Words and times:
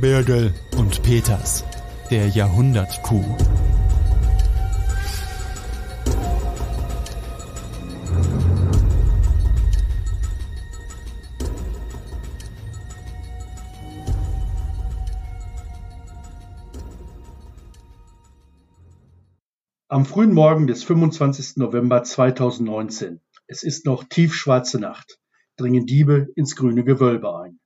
Birgel 0.00 0.54
und 0.76 1.02
Peters, 1.02 1.64
der 2.08 2.28
Jahrhundertkuh. 2.28 3.24
Am 19.88 20.06
frühen 20.06 20.32
Morgen 20.32 20.68
des 20.68 20.84
25. 20.84 21.56
November 21.56 22.04
2019, 22.04 23.20
es 23.48 23.64
ist 23.64 23.84
noch 23.84 24.04
tiefschwarze 24.04 24.78
Nacht, 24.78 25.18
dringen 25.56 25.86
Diebe 25.86 26.28
ins 26.36 26.54
grüne 26.54 26.84
Gewölbe 26.84 27.36
ein. 27.36 27.57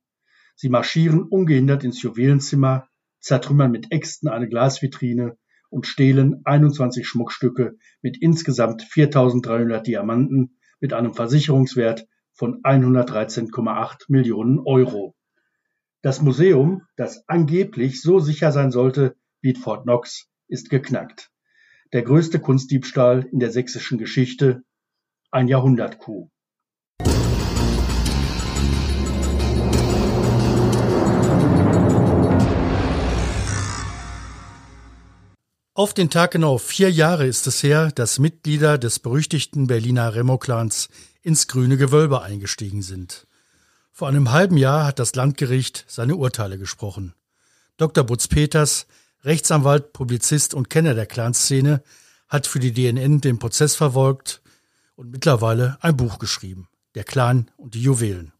Sie 0.55 0.69
marschieren 0.69 1.23
ungehindert 1.23 1.83
ins 1.83 2.01
Juwelenzimmer, 2.01 2.87
zertrümmern 3.19 3.71
mit 3.71 3.91
Äxten 3.91 4.29
eine 4.29 4.47
Glasvitrine 4.47 5.37
und 5.69 5.87
stehlen 5.87 6.41
21 6.45 7.07
Schmuckstücke 7.07 7.77
mit 8.01 8.21
insgesamt 8.21 8.83
4.300 8.83 9.81
Diamanten 9.81 10.57
mit 10.79 10.93
einem 10.93 11.13
Versicherungswert 11.13 12.07
von 12.33 12.61
113,8 12.63 14.05
Millionen 14.09 14.59
Euro. 14.59 15.15
Das 16.01 16.21
Museum, 16.21 16.83
das 16.95 17.23
angeblich 17.27 18.01
so 18.01 18.19
sicher 18.19 18.51
sein 18.51 18.71
sollte 18.71 19.15
wie 19.41 19.55
Fort 19.55 19.83
Knox, 19.83 20.29
ist 20.47 20.69
geknackt 20.69 21.33
der 21.93 22.01
größte 22.01 22.39
Kunstdiebstahl 22.39 23.29
in 23.31 23.39
der 23.39 23.51
sächsischen 23.51 23.99
Geschichte, 23.99 24.63
ein 25.29 25.47
Jahrhundertcoup. 25.47 26.31
Auf 35.75 35.95
den 35.95 36.11
Tag 36.11 36.29
genau 36.29 36.59
vier 36.59 36.91
Jahre 36.91 37.25
ist 37.25 37.47
es 37.47 37.63
her, 37.63 37.91
dass 37.91 38.19
Mitglieder 38.19 38.77
des 38.77 38.99
berüchtigten 38.99 39.65
Berliner 39.65 40.13
Remo-Clans 40.13 40.89
ins 41.23 41.47
grüne 41.47 41.77
Gewölbe 41.77 42.21
eingestiegen 42.21 42.83
sind. 42.83 43.25
Vor 43.91 44.07
einem 44.07 44.31
halben 44.31 44.57
Jahr 44.57 44.85
hat 44.85 44.99
das 44.99 45.15
Landgericht 45.15 45.83
seine 45.87 46.15
Urteile 46.15 46.59
gesprochen. 46.59 47.15
Dr. 47.77 48.03
Butz 48.03 48.27
Peters 48.27 48.85
Rechtsanwalt, 49.23 49.93
Publizist 49.93 50.53
und 50.53 50.69
Kenner 50.69 50.93
der 50.93 51.07
Clanszene, 51.07 51.81
hat 52.27 52.45
für 52.45 52.59
die 52.59 52.73
DNN 52.73 53.21
den 53.21 53.39
Prozess 53.39 53.73
verfolgt 53.73 54.43
und 54.95 55.09
mittlerweile 55.09 55.77
ein 55.81 55.97
Buch 55.97 56.19
geschrieben. 56.19 56.67
Der 56.93 57.03
Clan 57.03 57.49
und 57.57 57.73
die 57.73 57.81
Juwelen. 57.81 58.31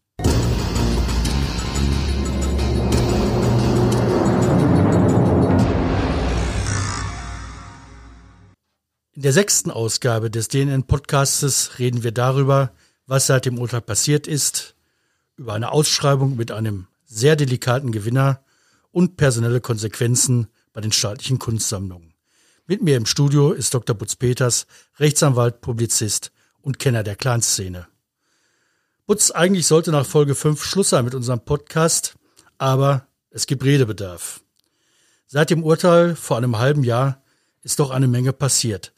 Der 9.24 9.32
sechsten 9.32 9.70
Ausgabe 9.70 10.30
des 10.30 10.48
DNN-Podcastes 10.48 11.78
reden 11.78 12.02
wir 12.02 12.12
darüber, 12.12 12.72
was 13.06 13.26
seit 13.26 13.46
dem 13.46 13.58
Urteil 13.58 13.80
passiert 13.80 14.26
ist, 14.26 14.74
über 15.38 15.54
eine 15.54 15.72
Ausschreibung 15.72 16.36
mit 16.36 16.52
einem 16.52 16.88
sehr 17.06 17.34
delikaten 17.34 17.90
Gewinner 17.90 18.44
und 18.92 19.16
personelle 19.16 19.62
Konsequenzen 19.62 20.48
bei 20.74 20.82
den 20.82 20.92
staatlichen 20.92 21.38
Kunstsammlungen. 21.38 22.12
Mit 22.66 22.82
mir 22.82 22.98
im 22.98 23.06
Studio 23.06 23.52
ist 23.52 23.72
Dr. 23.72 23.96
Butz 23.96 24.14
Peters, 24.14 24.66
Rechtsanwalt, 24.98 25.62
Publizist 25.62 26.30
und 26.60 26.78
Kenner 26.78 27.02
der 27.02 27.16
Clanszene. 27.16 27.86
Butz, 29.06 29.30
eigentlich 29.30 29.66
sollte 29.66 29.90
nach 29.90 30.04
Folge 30.04 30.34
5 30.34 30.62
Schluss 30.62 30.90
sein 30.90 31.06
mit 31.06 31.14
unserem 31.14 31.40
Podcast, 31.40 32.14
aber 32.58 33.06
es 33.30 33.46
gibt 33.46 33.64
Redebedarf. 33.64 34.42
Seit 35.26 35.48
dem 35.48 35.64
Urteil 35.64 36.14
vor 36.14 36.36
einem 36.36 36.58
halben 36.58 36.84
Jahr 36.84 37.22
ist 37.62 37.78
doch 37.78 37.88
eine 37.88 38.06
Menge 38.06 38.34
passiert. 38.34 38.93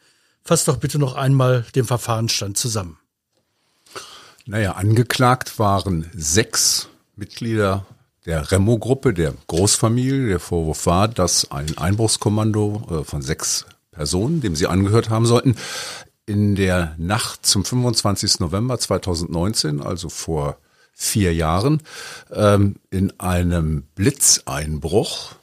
Fass 0.47 0.65
doch 0.65 0.77
bitte 0.77 1.01
noch 1.01 1.17
einmal 1.17 1.67
den 1.75 1.85
Verfahrensstand 1.85 2.57
zusammen. 2.57 2.99
Naja, 4.45 4.73
angeklagt 4.73 5.59
waren 5.59 6.09
sechs 6.15 6.89
Mitglieder 7.17 7.85
der 8.27 8.53
Remo-Gruppe, 8.53 9.13
der 9.13 9.35
Großfamilie. 9.49 10.29
Der 10.29 10.39
Vorwurf 10.39 10.87
war, 10.87 11.09
dass 11.09 11.51
ein 11.51 11.77
Einbruchskommando 11.77 13.01
äh, 13.01 13.05
von 13.05 13.23
sechs 13.23 13.67
Personen, 13.91 14.41
dem 14.41 14.55
sie 14.55 14.69
angehört 14.69 15.11
haben 15.11 15.27
sollten, 15.27 15.57
in 16.27 16.55
der 16.55 16.95
Nacht 16.97 17.45
zum 17.45 17.65
25. 17.65 18.39
November 18.39 18.79
2019, 18.79 19.81
also 19.81 20.09
vor 20.09 20.59
vier 20.93 21.35
Jahren, 21.35 21.83
ähm, 22.33 22.77
in 22.91 23.19
einem 23.19 23.83
Blitzeinbruch 23.97 25.36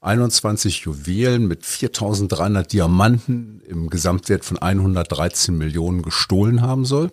21 0.00 0.80
Juwelen 0.80 1.48
mit 1.48 1.66
4300 1.66 2.72
Diamanten 2.72 3.60
im 3.66 3.90
Gesamtwert 3.90 4.44
von 4.44 4.58
113 4.58 5.56
Millionen 5.56 6.02
gestohlen 6.02 6.62
haben 6.62 6.84
soll. 6.84 7.10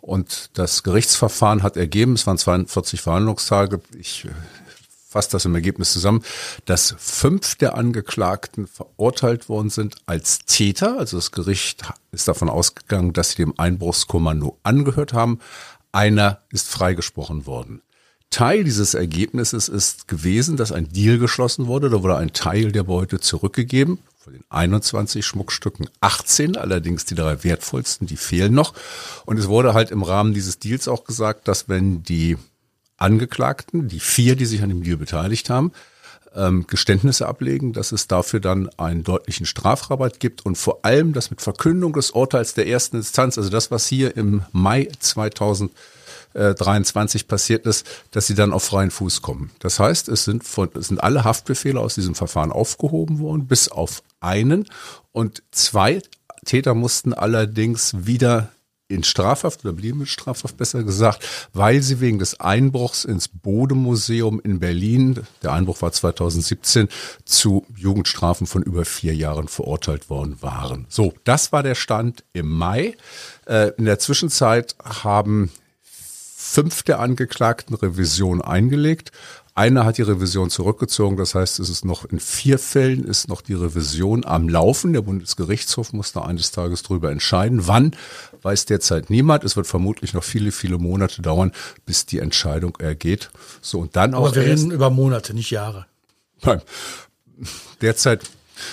Und 0.00 0.50
das 0.54 0.82
Gerichtsverfahren 0.82 1.62
hat 1.62 1.76
ergeben, 1.76 2.14
es 2.14 2.26
waren 2.26 2.38
42 2.38 3.00
Verhandlungstage, 3.00 3.80
ich 3.98 4.24
äh, 4.24 4.28
fasse 5.08 5.30
das 5.32 5.44
im 5.44 5.54
Ergebnis 5.54 5.92
zusammen, 5.92 6.22
dass 6.64 6.94
fünf 6.98 7.56
der 7.56 7.74
Angeklagten 7.74 8.66
verurteilt 8.66 9.48
worden 9.48 9.70
sind 9.70 9.96
als 10.06 10.40
Täter. 10.46 10.98
Also 10.98 11.16
das 11.16 11.32
Gericht 11.32 11.84
ist 12.12 12.28
davon 12.28 12.48
ausgegangen, 12.48 13.12
dass 13.14 13.30
sie 13.30 13.36
dem 13.36 13.58
Einbruchskommando 13.58 14.58
angehört 14.62 15.12
haben. 15.12 15.40
Einer 15.90 16.42
ist 16.50 16.68
freigesprochen 16.68 17.46
worden. 17.46 17.82
Teil 18.30 18.64
dieses 18.64 18.94
Ergebnisses 18.94 19.68
ist 19.68 20.08
gewesen, 20.08 20.56
dass 20.56 20.72
ein 20.72 20.88
Deal 20.88 21.18
geschlossen 21.18 21.66
wurde. 21.66 21.90
Da 21.90 22.02
wurde 22.02 22.16
ein 22.16 22.32
Teil 22.32 22.72
der 22.72 22.82
Beute 22.82 23.20
zurückgegeben 23.20 23.98
von 24.26 24.32
den 24.32 24.44
21 24.48 25.24
Schmuckstücken 25.24 25.88
18, 26.00 26.56
allerdings 26.56 27.04
die 27.04 27.14
drei 27.14 27.44
wertvollsten, 27.44 28.08
die 28.08 28.16
fehlen 28.16 28.54
noch. 28.54 28.74
Und 29.24 29.38
es 29.38 29.46
wurde 29.46 29.72
halt 29.72 29.92
im 29.92 30.02
Rahmen 30.02 30.34
dieses 30.34 30.58
Deals 30.58 30.88
auch 30.88 31.04
gesagt, 31.04 31.46
dass 31.46 31.68
wenn 31.68 32.02
die 32.02 32.36
Angeklagten, 32.96 33.86
die 33.86 34.00
vier, 34.00 34.34
die 34.34 34.46
sich 34.46 34.62
an 34.62 34.70
dem 34.70 34.82
Deal 34.82 34.96
beteiligt 34.96 35.48
haben, 35.48 35.70
ähm, 36.34 36.66
Geständnisse 36.66 37.28
ablegen, 37.28 37.72
dass 37.72 37.92
es 37.92 38.08
dafür 38.08 38.40
dann 38.40 38.68
einen 38.78 39.04
deutlichen 39.04 39.46
Strafrabatt 39.46 40.18
gibt 40.18 40.44
und 40.44 40.58
vor 40.58 40.84
allem 40.84 41.12
das 41.12 41.30
mit 41.30 41.40
Verkündung 41.40 41.92
des 41.92 42.10
Urteils 42.10 42.54
der 42.54 42.66
ersten 42.66 42.96
Instanz, 42.96 43.38
also 43.38 43.48
das, 43.48 43.70
was 43.70 43.86
hier 43.86 44.16
im 44.16 44.42
Mai 44.50 44.88
2000 44.98 45.70
23 46.36 47.28
passiert 47.28 47.66
ist, 47.66 47.86
dass 48.10 48.26
sie 48.26 48.34
dann 48.34 48.52
auf 48.52 48.64
freien 48.64 48.90
Fuß 48.90 49.22
kommen. 49.22 49.50
Das 49.58 49.78
heißt, 49.78 50.08
es 50.08 50.24
sind, 50.24 50.44
von, 50.44 50.68
es 50.74 50.88
sind 50.88 51.02
alle 51.02 51.24
Haftbefehle 51.24 51.80
aus 51.80 51.94
diesem 51.94 52.14
Verfahren 52.14 52.52
aufgehoben 52.52 53.18
worden, 53.18 53.46
bis 53.46 53.68
auf 53.68 54.02
einen. 54.20 54.66
Und 55.12 55.42
zwei 55.50 56.02
Täter 56.44 56.74
mussten 56.74 57.14
allerdings 57.14 58.06
wieder 58.06 58.50
in 58.88 59.02
Strafhaft 59.02 59.64
oder 59.64 59.72
blieben 59.72 60.00
in 60.00 60.06
Strafhaft 60.06 60.56
besser 60.56 60.84
gesagt, 60.84 61.26
weil 61.52 61.82
sie 61.82 62.00
wegen 62.00 62.18
des 62.18 62.38
Einbruchs 62.38 63.04
ins 63.04 63.28
Bodemuseum 63.28 64.40
in 64.40 64.60
Berlin, 64.60 65.26
der 65.42 65.52
Einbruch 65.52 65.82
war 65.82 65.92
2017, 65.92 66.88
zu 67.24 67.66
Jugendstrafen 67.76 68.46
von 68.46 68.62
über 68.62 68.84
vier 68.84 69.14
Jahren 69.14 69.48
verurteilt 69.48 70.08
worden 70.08 70.36
waren. 70.40 70.86
So, 70.88 71.14
das 71.24 71.50
war 71.52 71.62
der 71.62 71.74
Stand 71.74 72.24
im 72.32 72.48
Mai. 72.48 72.94
Äh, 73.46 73.72
in 73.76 73.86
der 73.86 73.98
Zwischenzeit 73.98 74.76
haben 74.84 75.50
fünf 76.46 76.82
der 76.82 77.00
Angeklagten 77.00 77.74
Revision 77.74 78.40
eingelegt. 78.40 79.10
Einer 79.54 79.86
hat 79.86 79.96
die 79.96 80.02
Revision 80.02 80.50
zurückgezogen, 80.50 81.16
das 81.16 81.34
heißt, 81.34 81.60
es 81.60 81.70
ist 81.70 81.84
noch 81.84 82.04
in 82.04 82.20
vier 82.20 82.58
Fällen 82.58 83.04
ist 83.04 83.26
noch 83.28 83.40
die 83.40 83.54
Revision 83.54 84.24
am 84.24 84.50
Laufen. 84.50 84.92
Der 84.92 85.00
Bundesgerichtshof 85.00 85.94
muss 85.94 86.12
da 86.12 86.22
eines 86.22 86.50
Tages 86.50 86.82
drüber 86.82 87.10
entscheiden. 87.10 87.66
Wann, 87.66 87.96
weiß 88.42 88.66
derzeit 88.66 89.08
niemand. 89.08 89.44
Es 89.44 89.56
wird 89.56 89.66
vermutlich 89.66 90.12
noch 90.12 90.24
viele, 90.24 90.52
viele 90.52 90.76
Monate 90.76 91.22
dauern, 91.22 91.52
bis 91.86 92.04
die 92.04 92.18
Entscheidung 92.18 92.76
ergeht. 92.76 93.30
So 93.62 93.80
und 93.80 93.96
dann 93.96 94.14
Aber 94.14 94.24
auch. 94.24 94.28
Aber 94.28 94.36
wir 94.36 94.42
reden 94.42 94.70
über 94.70 94.90
Monate, 94.90 95.32
nicht 95.32 95.50
Jahre. 95.50 95.86
Nein. 96.42 96.60
Derzeit 97.80 98.20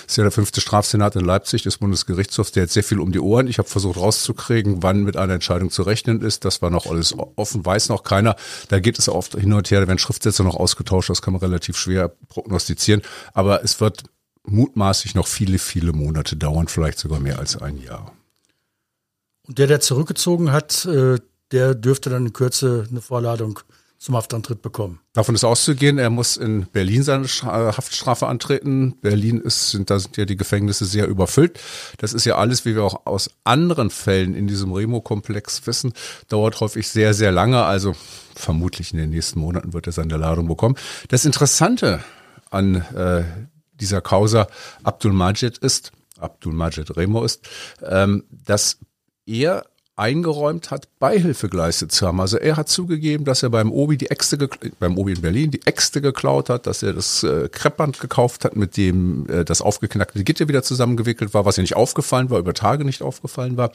ist 0.07 0.17
ja 0.17 0.23
der 0.23 0.31
fünfte 0.31 0.61
Strafsenat 0.61 1.15
in 1.15 1.25
Leipzig 1.25 1.63
des 1.63 1.77
Bundesgerichtshofs, 1.77 2.51
der 2.51 2.63
hat 2.63 2.69
sehr 2.69 2.83
viel 2.83 2.99
um 2.99 3.11
die 3.11 3.19
Ohren. 3.19 3.47
Ich 3.47 3.57
habe 3.57 3.69
versucht 3.69 3.97
rauszukriegen, 3.97 4.83
wann 4.83 5.03
mit 5.03 5.17
einer 5.17 5.33
Entscheidung 5.33 5.69
zu 5.69 5.83
rechnen 5.83 6.21
ist. 6.21 6.45
Das 6.45 6.61
war 6.61 6.69
noch 6.69 6.85
alles 6.85 7.15
offen, 7.35 7.65
weiß 7.65 7.89
noch 7.89 8.03
keiner. 8.03 8.35
Da 8.69 8.79
geht 8.79 8.99
es 8.99 9.09
oft 9.09 9.35
hin 9.35 9.53
und 9.53 9.69
her, 9.71 9.81
da 9.81 9.87
werden 9.87 9.99
Schriftsätze 9.99 10.43
noch 10.43 10.55
ausgetauscht, 10.55 11.09
das 11.09 11.21
kann 11.21 11.33
man 11.33 11.41
relativ 11.41 11.77
schwer 11.77 12.11
prognostizieren. 12.29 13.01
Aber 13.33 13.63
es 13.63 13.79
wird 13.79 14.03
mutmaßlich 14.45 15.15
noch 15.15 15.27
viele, 15.27 15.57
viele 15.57 15.93
Monate 15.93 16.35
dauern, 16.35 16.67
vielleicht 16.67 16.99
sogar 16.99 17.19
mehr 17.19 17.39
als 17.39 17.57
ein 17.57 17.77
Jahr. 17.77 18.13
Und 19.47 19.57
der, 19.57 19.67
der 19.67 19.79
zurückgezogen 19.79 20.51
hat, 20.51 20.85
äh, 20.85 21.19
der 21.51 21.75
dürfte 21.75 22.09
dann 22.09 22.27
in 22.27 22.33
Kürze 22.33 22.87
eine 22.89 23.01
Vorladung 23.01 23.59
zum 24.03 24.17
Haftantritt 24.17 24.61
bekommen. 24.61 24.99
Davon 25.13 25.33
ist 25.33 25.45
auszugehen, 25.45 25.97
er 25.97 26.09
muss 26.09 26.35
in 26.35 26.67
Berlin 26.73 27.03
seine 27.03 27.23
äh, 27.23 27.71
Haftstrafe 27.71 28.27
antreten. 28.27 28.97
Berlin 28.99 29.39
ist, 29.39 29.69
sind, 29.69 29.89
da 29.89 29.97
sind 29.97 30.17
ja 30.17 30.25
die 30.25 30.35
Gefängnisse 30.35 30.83
sehr 30.83 31.07
überfüllt. 31.07 31.57
Das 31.99 32.11
ist 32.11 32.25
ja 32.25 32.35
alles, 32.35 32.65
wie 32.65 32.75
wir 32.75 32.83
auch 32.83 33.05
aus 33.05 33.29
anderen 33.45 33.89
Fällen 33.89 34.35
in 34.35 34.45
diesem 34.45 34.73
Remo-Komplex 34.73 35.65
wissen, 35.67 35.93
dauert 36.27 36.59
häufig 36.59 36.89
sehr, 36.89 37.13
sehr 37.13 37.31
lange. 37.31 37.63
Also 37.63 37.95
vermutlich 38.35 38.91
in 38.91 38.97
den 38.97 39.11
nächsten 39.11 39.39
Monaten 39.39 39.71
wird 39.71 39.87
er 39.87 39.93
seine 39.93 40.17
Ladung 40.17 40.49
bekommen. 40.49 40.75
Das 41.07 41.23
Interessante 41.23 42.03
an 42.51 42.75
äh, 42.75 43.23
dieser 43.75 44.01
Causa 44.01 44.47
Abdul 44.83 45.13
Majid 45.13 45.59
ist, 45.59 45.93
Abdul 46.19 46.51
Majid 46.51 46.97
Remo 46.97 47.23
ist, 47.23 47.47
ähm, 47.81 48.25
dass 48.29 48.79
er 49.25 49.63
eingeräumt 49.95 50.71
hat, 50.71 50.87
Beihilfe 50.97 51.49
geleistet 51.49 51.91
zu 51.91 52.07
haben. 52.07 52.19
Also 52.19 52.37
er 52.37 52.57
hat 52.57 52.67
zugegeben, 52.67 53.25
dass 53.25 53.43
er 53.43 53.49
beim 53.49 53.71
Obi 53.71 53.97
die 53.97 54.09
Äxte 54.09 54.49
beim 54.79 54.97
Obi 54.97 55.13
in 55.13 55.21
Berlin 55.21 55.51
die 55.51 55.65
Äxte 55.65 56.01
geklaut 56.01 56.49
hat, 56.49 56.65
dass 56.65 56.81
er 56.81 56.93
das 56.93 57.23
äh, 57.23 57.47
Kreppband 57.49 57.99
gekauft 57.99 58.43
hat, 58.43 58.55
mit 58.55 58.75
dem 58.75 59.29
äh, 59.29 59.45
das 59.45 59.61
aufgeknackte 59.61 60.23
Gitter 60.23 60.47
wieder 60.47 60.63
zusammengewickelt 60.63 61.33
war, 61.33 61.45
was 61.45 61.57
ihm 61.57 61.63
nicht 61.63 61.75
aufgefallen 61.75 62.31
war, 62.31 62.39
über 62.39 62.53
Tage 62.53 62.85
nicht 62.85 63.03
aufgefallen 63.03 63.55
war. 63.55 63.71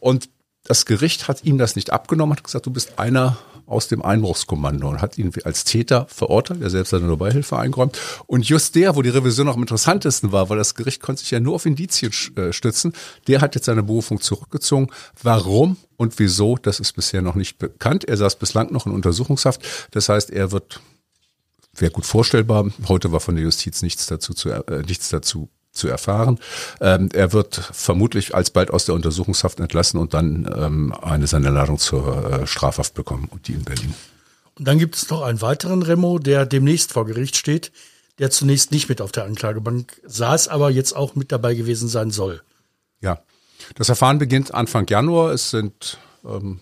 Und 0.00 0.28
das 0.64 0.86
Gericht 0.86 1.28
hat 1.28 1.44
ihm 1.44 1.58
das 1.58 1.76
nicht 1.76 1.92
abgenommen, 1.92 2.36
hat 2.36 2.44
gesagt, 2.44 2.66
du 2.66 2.70
bist 2.70 2.98
einer 2.98 3.36
aus 3.66 3.88
dem 3.88 4.02
Einbruchskommando 4.02 4.88
und 4.88 5.00
hat 5.00 5.18
ihn 5.18 5.32
als 5.44 5.64
Täter 5.64 6.06
verurteilt. 6.08 6.62
Er 6.62 6.70
selbst 6.70 6.92
hat 6.92 7.02
eine 7.02 7.16
Beihilfe 7.16 7.58
eingeräumt. 7.58 7.98
Und 8.26 8.48
just 8.48 8.74
der, 8.74 8.96
wo 8.96 9.02
die 9.02 9.10
Revision 9.10 9.48
am 9.48 9.60
interessantesten 9.60 10.32
war, 10.32 10.48
weil 10.48 10.58
das 10.58 10.74
Gericht 10.74 11.02
konnte 11.02 11.20
sich 11.20 11.30
ja 11.30 11.40
nur 11.40 11.54
auf 11.54 11.66
Indizien 11.66 12.12
äh, 12.36 12.52
stützen, 12.52 12.92
der 13.26 13.40
hat 13.40 13.54
jetzt 13.54 13.66
seine 13.66 13.82
Berufung 13.82 14.20
zurückgezogen. 14.20 14.88
Warum 15.22 15.76
und 15.96 16.18
wieso, 16.18 16.56
das 16.56 16.80
ist 16.80 16.92
bisher 16.92 17.22
noch 17.22 17.34
nicht 17.34 17.58
bekannt. 17.58 18.04
Er 18.04 18.16
saß 18.16 18.36
bislang 18.36 18.72
noch 18.72 18.86
in 18.86 18.92
Untersuchungshaft. 18.92 19.62
Das 19.92 20.08
heißt, 20.08 20.30
er 20.30 20.52
wird 20.52 20.80
wäre 21.76 21.90
gut 21.90 22.06
vorstellbar. 22.06 22.70
Heute 22.86 23.12
war 23.12 23.20
von 23.20 23.34
der 23.34 23.44
Justiz 23.44 23.82
nichts 23.82 24.06
dazu 24.06 24.32
zu, 24.32 24.50
äh, 24.50 24.82
nichts 24.86 25.08
dazu 25.08 25.48
zu 25.74 25.88
erfahren. 25.88 26.38
Ähm, 26.80 27.10
er 27.12 27.32
wird 27.32 27.56
vermutlich 27.72 28.34
alsbald 28.34 28.70
aus 28.70 28.86
der 28.86 28.94
Untersuchungshaft 28.94 29.60
entlassen 29.60 29.98
und 29.98 30.14
dann 30.14 30.50
ähm, 30.56 30.94
eine 31.02 31.26
seine 31.26 31.50
Ladung 31.50 31.78
zur 31.78 32.42
äh, 32.42 32.46
Strafhaft 32.46 32.94
bekommen 32.94 33.28
und 33.30 33.48
die 33.48 33.52
in 33.52 33.64
Berlin. 33.64 33.94
Und 34.56 34.68
dann 34.68 34.78
gibt 34.78 34.94
es 34.96 35.10
noch 35.10 35.22
einen 35.22 35.42
weiteren 35.42 35.82
Remo, 35.82 36.18
der 36.18 36.46
demnächst 36.46 36.92
vor 36.92 37.06
Gericht 37.06 37.36
steht, 37.36 37.72
der 38.18 38.30
zunächst 38.30 38.70
nicht 38.70 38.88
mit 38.88 39.00
auf 39.00 39.10
der 39.10 39.24
Anklagebank 39.24 40.00
saß, 40.04 40.48
aber 40.48 40.70
jetzt 40.70 40.94
auch 40.94 41.16
mit 41.16 41.32
dabei 41.32 41.54
gewesen 41.54 41.88
sein 41.88 42.10
soll. 42.10 42.40
Ja, 43.00 43.20
das 43.74 43.88
Verfahren 43.88 44.18
beginnt 44.18 44.54
Anfang 44.54 44.86
Januar. 44.86 45.32
Es 45.32 45.50
sind 45.50 45.98
ähm, 46.24 46.60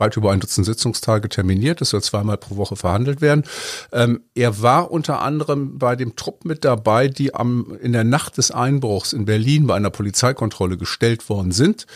weit 0.00 0.16
über 0.16 0.32
ein 0.32 0.40
Dutzend 0.40 0.66
Sitzungstage 0.66 1.28
terminiert. 1.28 1.80
Es 1.80 1.90
soll 1.90 2.02
zweimal 2.02 2.38
pro 2.38 2.56
Woche 2.56 2.76
verhandelt 2.76 3.20
werden. 3.20 3.44
Ähm, 3.92 4.22
er 4.34 4.62
war 4.62 4.90
unter 4.90 5.22
anderem 5.22 5.78
bei 5.78 5.96
dem 5.96 6.16
Trupp 6.16 6.44
mit 6.44 6.64
dabei, 6.64 7.08
die 7.08 7.34
am, 7.34 7.76
in 7.80 7.92
der 7.92 8.04
Nacht 8.04 8.38
des 8.38 8.50
Einbruchs 8.50 9.12
in 9.12 9.26
Berlin 9.26 9.66
bei 9.66 9.74
einer 9.74 9.90
Polizeikontrolle 9.90 10.76
gestellt 10.76 11.28
worden 11.28 11.52
sind. 11.52 11.86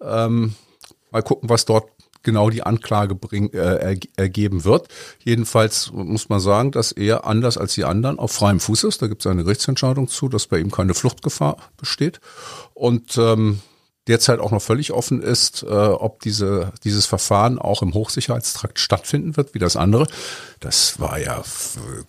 Ähm, 0.00 0.54
mal 1.10 1.22
gucken, 1.22 1.48
was 1.48 1.64
dort 1.64 1.88
genau 2.24 2.50
die 2.50 2.64
Anklage 2.64 3.14
bring, 3.14 3.52
äh, 3.52 3.98
ergeben 4.16 4.64
wird. 4.64 4.88
Jedenfalls 5.22 5.92
muss 5.92 6.28
man 6.28 6.40
sagen, 6.40 6.72
dass 6.72 6.90
er 6.90 7.26
anders 7.26 7.56
als 7.56 7.74
die 7.74 7.84
anderen 7.84 8.18
auf 8.18 8.32
freiem 8.32 8.58
Fuß 8.58 8.84
ist. 8.84 9.02
Da 9.02 9.06
gibt 9.06 9.24
es 9.24 9.30
eine 9.30 9.44
Gerichtsentscheidung 9.44 10.08
zu, 10.08 10.28
dass 10.28 10.48
bei 10.48 10.58
ihm 10.58 10.70
keine 10.70 10.94
Fluchtgefahr 10.94 11.58
besteht. 11.76 12.20
Und 12.72 13.16
ähm, 13.18 13.60
derzeit 14.06 14.38
auch 14.38 14.50
noch 14.50 14.60
völlig 14.60 14.92
offen 14.92 15.22
ist, 15.22 15.62
äh, 15.62 15.66
ob 15.66 16.20
diese, 16.20 16.72
dieses 16.84 17.06
Verfahren 17.06 17.58
auch 17.58 17.82
im 17.82 17.94
Hochsicherheitstrakt 17.94 18.78
stattfinden 18.78 19.36
wird, 19.36 19.54
wie 19.54 19.58
das 19.58 19.76
andere. 19.76 20.06
Das 20.60 21.00
war 21.00 21.18
ja 21.18 21.42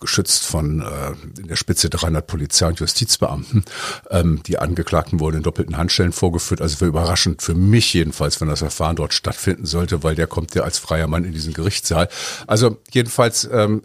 geschützt 0.00 0.44
von 0.44 0.80
äh, 0.80 1.40
in 1.40 1.48
der 1.48 1.56
Spitze 1.56 1.88
300 1.88 2.26
Polizei- 2.26 2.68
und 2.68 2.80
Justizbeamten. 2.80 3.64
Ähm, 4.10 4.42
die 4.46 4.58
Angeklagten 4.58 5.20
wurden 5.20 5.38
in 5.38 5.42
doppelten 5.42 5.76
Handstellen 5.76 6.12
vorgeführt. 6.12 6.60
Also 6.60 6.80
wäre 6.80 6.88
überraschend 6.88 7.42
für 7.42 7.54
mich 7.54 7.92
jedenfalls, 7.94 8.40
wenn 8.40 8.48
das 8.48 8.58
Verfahren 8.60 8.96
dort 8.96 9.14
stattfinden 9.14 9.66
sollte, 9.66 10.02
weil 10.02 10.14
der 10.14 10.26
kommt 10.26 10.54
ja 10.54 10.62
als 10.62 10.78
freier 10.78 11.06
Mann 11.06 11.24
in 11.24 11.32
diesen 11.32 11.54
Gerichtssaal. 11.54 12.08
Also 12.46 12.78
jedenfalls 12.92 13.48
ähm, 13.50 13.82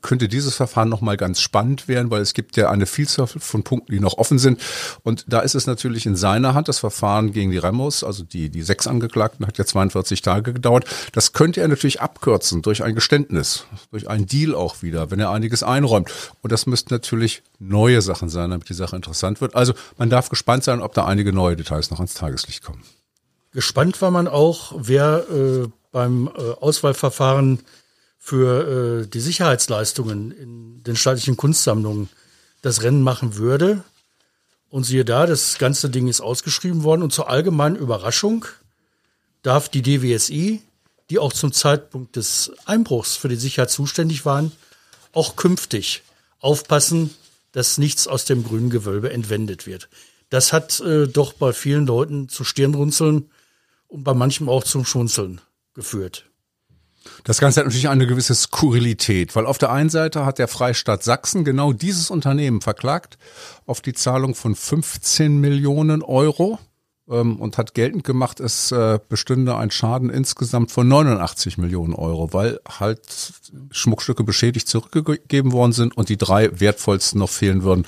könnte 0.00 0.28
dieses 0.28 0.54
Verfahren 0.54 0.88
nochmal 0.88 1.18
ganz 1.18 1.40
spannend 1.40 1.86
werden, 1.86 2.10
weil 2.10 2.22
es 2.22 2.32
gibt 2.32 2.56
ja 2.56 2.70
eine 2.70 2.86
Vielzahl 2.86 3.26
von 3.26 3.62
Punkten, 3.62 3.92
die 3.92 4.00
noch 4.00 4.16
offen 4.16 4.38
sind. 4.38 4.60
Und 5.02 5.26
da 5.28 5.40
ist 5.40 5.54
es 5.54 5.66
natürlich 5.66 6.06
in 6.06 6.16
seiner 6.16 6.54
Hand. 6.54 6.68
Das 6.68 6.78
Verfahren 6.78 7.32
gegen 7.32 7.50
die 7.50 7.58
Remos, 7.58 8.02
also 8.02 8.24
die, 8.24 8.48
die 8.48 8.62
sechs 8.62 8.86
Angeklagten, 8.86 9.46
hat 9.46 9.58
ja 9.58 9.66
42 9.66 10.22
Tage 10.22 10.54
gedauert. 10.54 10.86
Das 11.12 11.34
könnte 11.34 11.60
er 11.60 11.68
natürlich 11.68 12.00
abkürzen 12.00 12.62
durch 12.62 12.82
ein 12.82 12.94
Geständnis, 12.94 13.66
durch 13.90 14.08
einen 14.08 14.26
Deal 14.26 14.54
auch 14.54 14.82
wieder, 14.82 15.10
wenn 15.10 15.20
er 15.20 15.30
einiges 15.30 15.62
einräumt. 15.62 16.10
Und 16.40 16.52
das 16.52 16.64
müssten 16.64 16.94
natürlich 16.94 17.42
neue 17.58 18.00
Sachen 18.00 18.30
sein, 18.30 18.50
damit 18.50 18.70
die 18.70 18.74
Sache 18.74 18.96
interessant 18.96 19.42
wird. 19.42 19.54
Also 19.54 19.74
man 19.98 20.08
darf 20.08 20.30
gespannt 20.30 20.64
sein, 20.64 20.80
ob 20.80 20.94
da 20.94 21.04
einige 21.04 21.34
neue 21.34 21.54
Details 21.54 21.90
noch 21.90 21.98
ans 21.98 22.14
Tageslicht 22.14 22.64
kommen. 22.64 22.82
Gespannt 23.52 24.00
war 24.00 24.10
man 24.10 24.26
auch, 24.26 24.72
wer 24.76 25.26
äh, 25.30 25.68
beim 25.92 26.28
äh, 26.28 26.52
Auswahlverfahren 26.60 27.60
für 28.26 29.04
äh, 29.04 29.06
die 29.06 29.20
Sicherheitsleistungen 29.20 30.32
in 30.32 30.82
den 30.82 30.96
staatlichen 30.96 31.36
Kunstsammlungen 31.36 32.08
das 32.60 32.82
Rennen 32.82 33.02
machen 33.02 33.36
würde. 33.36 33.84
Und 34.68 34.82
siehe 34.82 35.04
da, 35.04 35.26
das 35.26 35.58
ganze 35.58 35.90
Ding 35.90 36.08
ist 36.08 36.20
ausgeschrieben 36.20 36.82
worden 36.82 37.02
und 37.02 37.12
zur 37.12 37.30
allgemeinen 37.30 37.76
Überraschung 37.76 38.44
darf 39.42 39.68
die 39.68 39.80
DWSI, 39.80 40.60
die 41.08 41.20
auch 41.20 41.32
zum 41.32 41.52
Zeitpunkt 41.52 42.16
des 42.16 42.50
Einbruchs 42.64 43.14
für 43.14 43.28
die 43.28 43.36
Sicherheit 43.36 43.70
zuständig 43.70 44.26
waren, 44.26 44.50
auch 45.12 45.36
künftig 45.36 46.02
aufpassen, 46.40 47.14
dass 47.52 47.78
nichts 47.78 48.08
aus 48.08 48.24
dem 48.24 48.42
grünen 48.42 48.70
Gewölbe 48.70 49.12
entwendet 49.12 49.68
wird. 49.68 49.88
Das 50.30 50.52
hat 50.52 50.80
äh, 50.80 51.06
doch 51.06 51.32
bei 51.32 51.52
vielen 51.52 51.86
Leuten 51.86 52.28
zu 52.28 52.42
Stirnrunzeln 52.42 53.30
und 53.86 54.02
bei 54.02 54.14
manchem 54.14 54.48
auch 54.48 54.64
zum 54.64 54.84
Schunzeln 54.84 55.40
geführt. 55.74 56.26
Das 57.24 57.40
Ganze 57.40 57.60
hat 57.60 57.66
natürlich 57.66 57.88
eine 57.88 58.06
gewisse 58.06 58.34
Skurrilität, 58.34 59.36
weil 59.36 59.46
auf 59.46 59.58
der 59.58 59.72
einen 59.72 59.90
Seite 59.90 60.24
hat 60.24 60.38
der 60.38 60.48
Freistaat 60.48 61.02
Sachsen 61.02 61.44
genau 61.44 61.72
dieses 61.72 62.10
Unternehmen 62.10 62.60
verklagt 62.60 63.18
auf 63.66 63.80
die 63.80 63.92
Zahlung 63.92 64.34
von 64.34 64.54
15 64.54 65.38
Millionen 65.38 66.02
Euro 66.02 66.58
ähm, 67.08 67.36
und 67.36 67.58
hat 67.58 67.74
geltend 67.74 68.04
gemacht, 68.04 68.40
es 68.40 68.72
äh, 68.72 68.98
bestünde 69.08 69.56
ein 69.56 69.70
Schaden 69.70 70.10
insgesamt 70.10 70.70
von 70.70 70.88
89 70.88 71.58
Millionen 71.58 71.94
Euro, 71.94 72.32
weil 72.32 72.60
halt 72.68 73.00
Schmuckstücke 73.70 74.24
beschädigt 74.24 74.68
zurückgegeben 74.68 75.52
worden 75.52 75.72
sind 75.72 75.96
und 75.96 76.08
die 76.08 76.16
drei 76.16 76.60
wertvollsten 76.60 77.20
noch 77.20 77.30
fehlen 77.30 77.62
würden. 77.62 77.86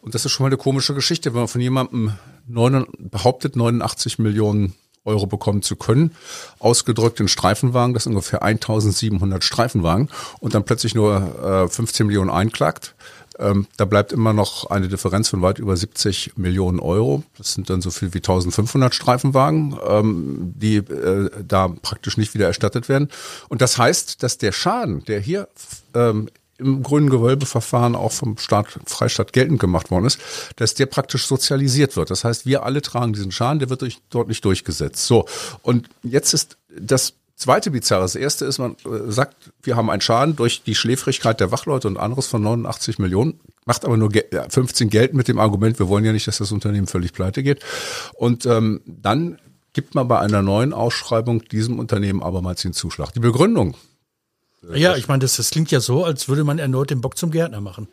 Und 0.00 0.14
das 0.14 0.24
ist 0.24 0.32
schon 0.32 0.44
mal 0.44 0.48
eine 0.48 0.56
komische 0.56 0.94
Geschichte, 0.94 1.32
wenn 1.32 1.40
man 1.40 1.48
von 1.48 1.60
jemandem 1.60 2.12
9, 2.46 2.86
behauptet 2.98 3.56
89 3.56 4.18
Millionen 4.18 4.74
Euro 5.04 5.26
bekommen 5.26 5.62
zu 5.62 5.76
können, 5.76 6.12
ausgedrückt 6.58 7.18
in 7.20 7.28
Streifenwagen, 7.28 7.94
das 7.94 8.04
sind 8.04 8.12
ungefähr 8.12 8.42
1700 8.42 9.42
Streifenwagen 9.42 10.08
und 10.40 10.54
dann 10.54 10.64
plötzlich 10.64 10.94
nur 10.94 11.66
äh, 11.66 11.68
15 11.68 12.06
Millionen 12.06 12.30
einklagt. 12.30 12.94
Ähm, 13.38 13.66
da 13.76 13.84
bleibt 13.84 14.12
immer 14.12 14.32
noch 14.32 14.70
eine 14.70 14.88
Differenz 14.88 15.28
von 15.28 15.42
weit 15.42 15.58
über 15.58 15.76
70 15.76 16.36
Millionen 16.36 16.80
Euro. 16.80 17.22
Das 17.38 17.54
sind 17.54 17.70
dann 17.70 17.80
so 17.80 17.90
viel 17.90 18.12
wie 18.14 18.18
1500 18.18 18.94
Streifenwagen, 18.94 19.76
ähm, 19.88 20.54
die 20.56 20.76
äh, 20.76 21.30
da 21.46 21.68
praktisch 21.68 22.16
nicht 22.16 22.34
wieder 22.34 22.46
erstattet 22.46 22.88
werden. 22.88 23.08
Und 23.48 23.62
das 23.62 23.78
heißt, 23.78 24.22
dass 24.22 24.38
der 24.38 24.52
Schaden, 24.52 25.04
der 25.06 25.20
hier 25.20 25.48
ähm, 25.94 26.28
im 26.62 26.82
grünen 26.82 27.10
Gewölbeverfahren 27.10 27.94
auch 27.94 28.12
vom 28.12 28.38
Staat, 28.38 28.66
Freistaat 28.86 29.32
geltend 29.32 29.60
gemacht 29.60 29.90
worden 29.90 30.06
ist, 30.06 30.20
dass 30.56 30.74
der 30.74 30.86
praktisch 30.86 31.26
sozialisiert 31.26 31.96
wird. 31.96 32.10
Das 32.10 32.24
heißt, 32.24 32.46
wir 32.46 32.64
alle 32.64 32.82
tragen 32.82 33.12
diesen 33.12 33.32
Schaden, 33.32 33.58
der 33.58 33.70
wird 33.70 33.82
durch, 33.82 33.98
dort 34.10 34.28
nicht 34.28 34.44
durchgesetzt. 34.44 35.06
So. 35.06 35.26
Und 35.62 35.88
jetzt 36.02 36.32
ist 36.34 36.56
das 36.78 37.14
zweite 37.36 37.70
Bizarre. 37.70 38.02
Das 38.02 38.14
erste 38.14 38.44
ist, 38.44 38.58
man 38.58 38.76
äh, 38.84 39.10
sagt, 39.10 39.52
wir 39.62 39.76
haben 39.76 39.90
einen 39.90 40.00
Schaden 40.00 40.36
durch 40.36 40.62
die 40.62 40.74
Schläfrigkeit 40.74 41.40
der 41.40 41.50
Wachleute 41.50 41.88
und 41.88 41.98
anderes 41.98 42.26
von 42.26 42.42
89 42.42 42.98
Millionen, 42.98 43.40
macht 43.64 43.84
aber 43.84 43.96
nur 43.96 44.10
15 44.10 44.90
Geld 44.90 45.14
mit 45.14 45.28
dem 45.28 45.38
Argument, 45.38 45.78
wir 45.78 45.88
wollen 45.88 46.04
ja 46.04 46.12
nicht, 46.12 46.26
dass 46.26 46.38
das 46.38 46.52
Unternehmen 46.52 46.86
völlig 46.86 47.12
pleite 47.12 47.42
geht. 47.42 47.62
Und 48.14 48.46
ähm, 48.46 48.80
dann 48.86 49.38
gibt 49.72 49.94
man 49.94 50.08
bei 50.08 50.18
einer 50.18 50.42
neuen 50.42 50.72
Ausschreibung 50.72 51.42
diesem 51.48 51.78
Unternehmen 51.78 52.22
abermals 52.22 52.62
den 52.62 52.72
Zuschlag. 52.72 53.12
Die 53.14 53.20
Begründung 53.20 53.74
ja, 54.74 54.96
ich 54.96 55.08
meine, 55.08 55.20
das, 55.20 55.36
das 55.36 55.50
klingt 55.50 55.70
ja 55.70 55.80
so, 55.80 56.04
als 56.04 56.28
würde 56.28 56.44
man 56.44 56.58
erneut 56.58 56.90
den 56.90 57.00
Bock 57.00 57.16
zum 57.16 57.30
Gärtner 57.30 57.60
machen. 57.60 57.88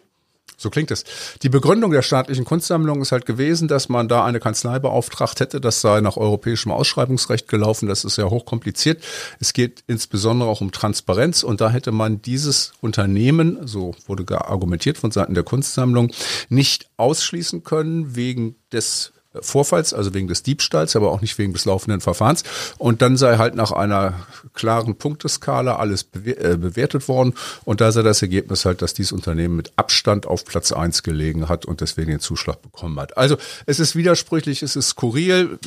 So 0.60 0.70
klingt 0.70 0.92
es. 0.92 1.06
Die 1.42 1.48
Begründung 1.48 1.92
der 1.92 2.02
staatlichen 2.02 2.44
Kunstsammlung 2.44 3.02
ist 3.02 3.14
halt 3.14 3.26
gewesen, 3.26 3.70
dass 3.70 3.88
man 3.88 4.10
da 4.10 4.26
eine 4.26 4.42
Kanzlei 4.42 4.78
beauftragt 4.78 5.40
hätte. 5.40 5.62
Das 5.62 5.80
sei 5.80 6.02
nach 6.02 6.18
europäischem 6.18 6.74
Ausschreibungsrecht 6.74 7.48
gelaufen. 7.48 7.88
Das 7.88 8.04
ist 8.04 8.18
ja 8.18 8.26
hochkompliziert. 8.26 9.02
Es 9.40 9.54
geht 9.54 9.86
insbesondere 9.88 10.50
auch 10.50 10.60
um 10.60 10.74
Transparenz. 10.74 11.44
Und 11.44 11.62
da 11.62 11.70
hätte 11.70 11.94
man 11.94 12.22
dieses 12.22 12.74
Unternehmen, 12.82 13.66
so 13.66 13.96
wurde 14.06 14.26
argumentiert 14.38 14.98
von 14.98 15.12
Seiten 15.12 15.34
der 15.34 15.44
Kunstsammlung, 15.44 16.12
nicht 16.50 16.90
ausschließen 16.98 17.64
können 17.64 18.18
wegen 18.18 18.56
des 18.74 19.14
Vorfalls, 19.42 19.94
also 19.94 20.14
wegen 20.16 20.28
des 20.28 20.42
Diebstahls, 20.42 20.96
aber 20.96 21.12
auch 21.12 21.22
nicht 21.22 21.38
wegen 21.38 21.54
des 21.54 21.66
laufenden 21.66 22.02
Verfahrens. 22.02 22.44
Und 22.80 23.04
dann 23.04 23.16
sei 23.16 23.38
halt 23.38 23.54
nach 23.54 23.72
einer 23.72 24.26
klaren 24.56 24.96
Punkteskala 24.96 25.76
alles 25.76 26.08
äh, 26.26 26.58
bewertet 26.58 27.08
worden. 27.08 27.36
Und 27.64 27.80
da 27.80 27.92
sei 27.92 28.02
das 28.02 28.24
Ergebnis 28.24 28.66
halt, 28.66 28.82
dass 28.82 28.96
dieses 28.96 29.12
Unternehmen 29.12 29.56
mit 29.56 29.72
Abstand 29.76 30.26
auf 30.26 30.46
Platz 30.46 30.72
eins 30.72 31.04
gelegen 31.04 31.48
hat 31.48 31.66
und 31.66 31.82
deswegen 31.82 32.10
den 32.10 32.20
Zuschlag 32.20 32.62
bekommen 32.64 33.00
hat. 33.00 33.18
Also 33.18 33.38
es 33.68 33.80
ist 33.80 33.96
widersprüchlich, 33.96 34.64
es 34.64 34.76
ist 34.76 34.90
skurril. 34.90 35.60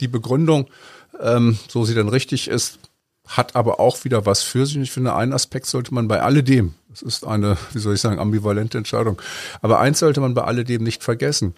Die 0.00 0.08
Begründung, 0.08 0.68
ähm, 1.20 1.58
so 1.68 1.84
sie 1.84 1.94
dann 1.94 2.08
richtig 2.08 2.48
ist, 2.48 2.78
hat 3.26 3.56
aber 3.56 3.78
auch 3.78 4.04
wieder 4.04 4.24
was 4.24 4.42
für 4.42 4.64
sich. 4.64 4.76
Und 4.76 4.82
ich 4.82 4.90
finde, 4.90 5.14
einen 5.14 5.34
Aspekt 5.34 5.66
sollte 5.66 5.92
man 5.92 6.08
bei 6.08 6.22
alledem, 6.22 6.74
das 6.88 7.02
ist 7.02 7.26
eine, 7.26 7.56
wie 7.72 7.78
soll 7.78 7.94
ich 7.94 8.00
sagen, 8.00 8.18
ambivalente 8.18 8.78
Entscheidung, 8.78 9.20
aber 9.60 9.80
eins 9.80 9.98
sollte 9.98 10.20
man 10.20 10.32
bei 10.32 10.42
alledem 10.42 10.82
nicht 10.82 11.02
vergessen. 11.02 11.54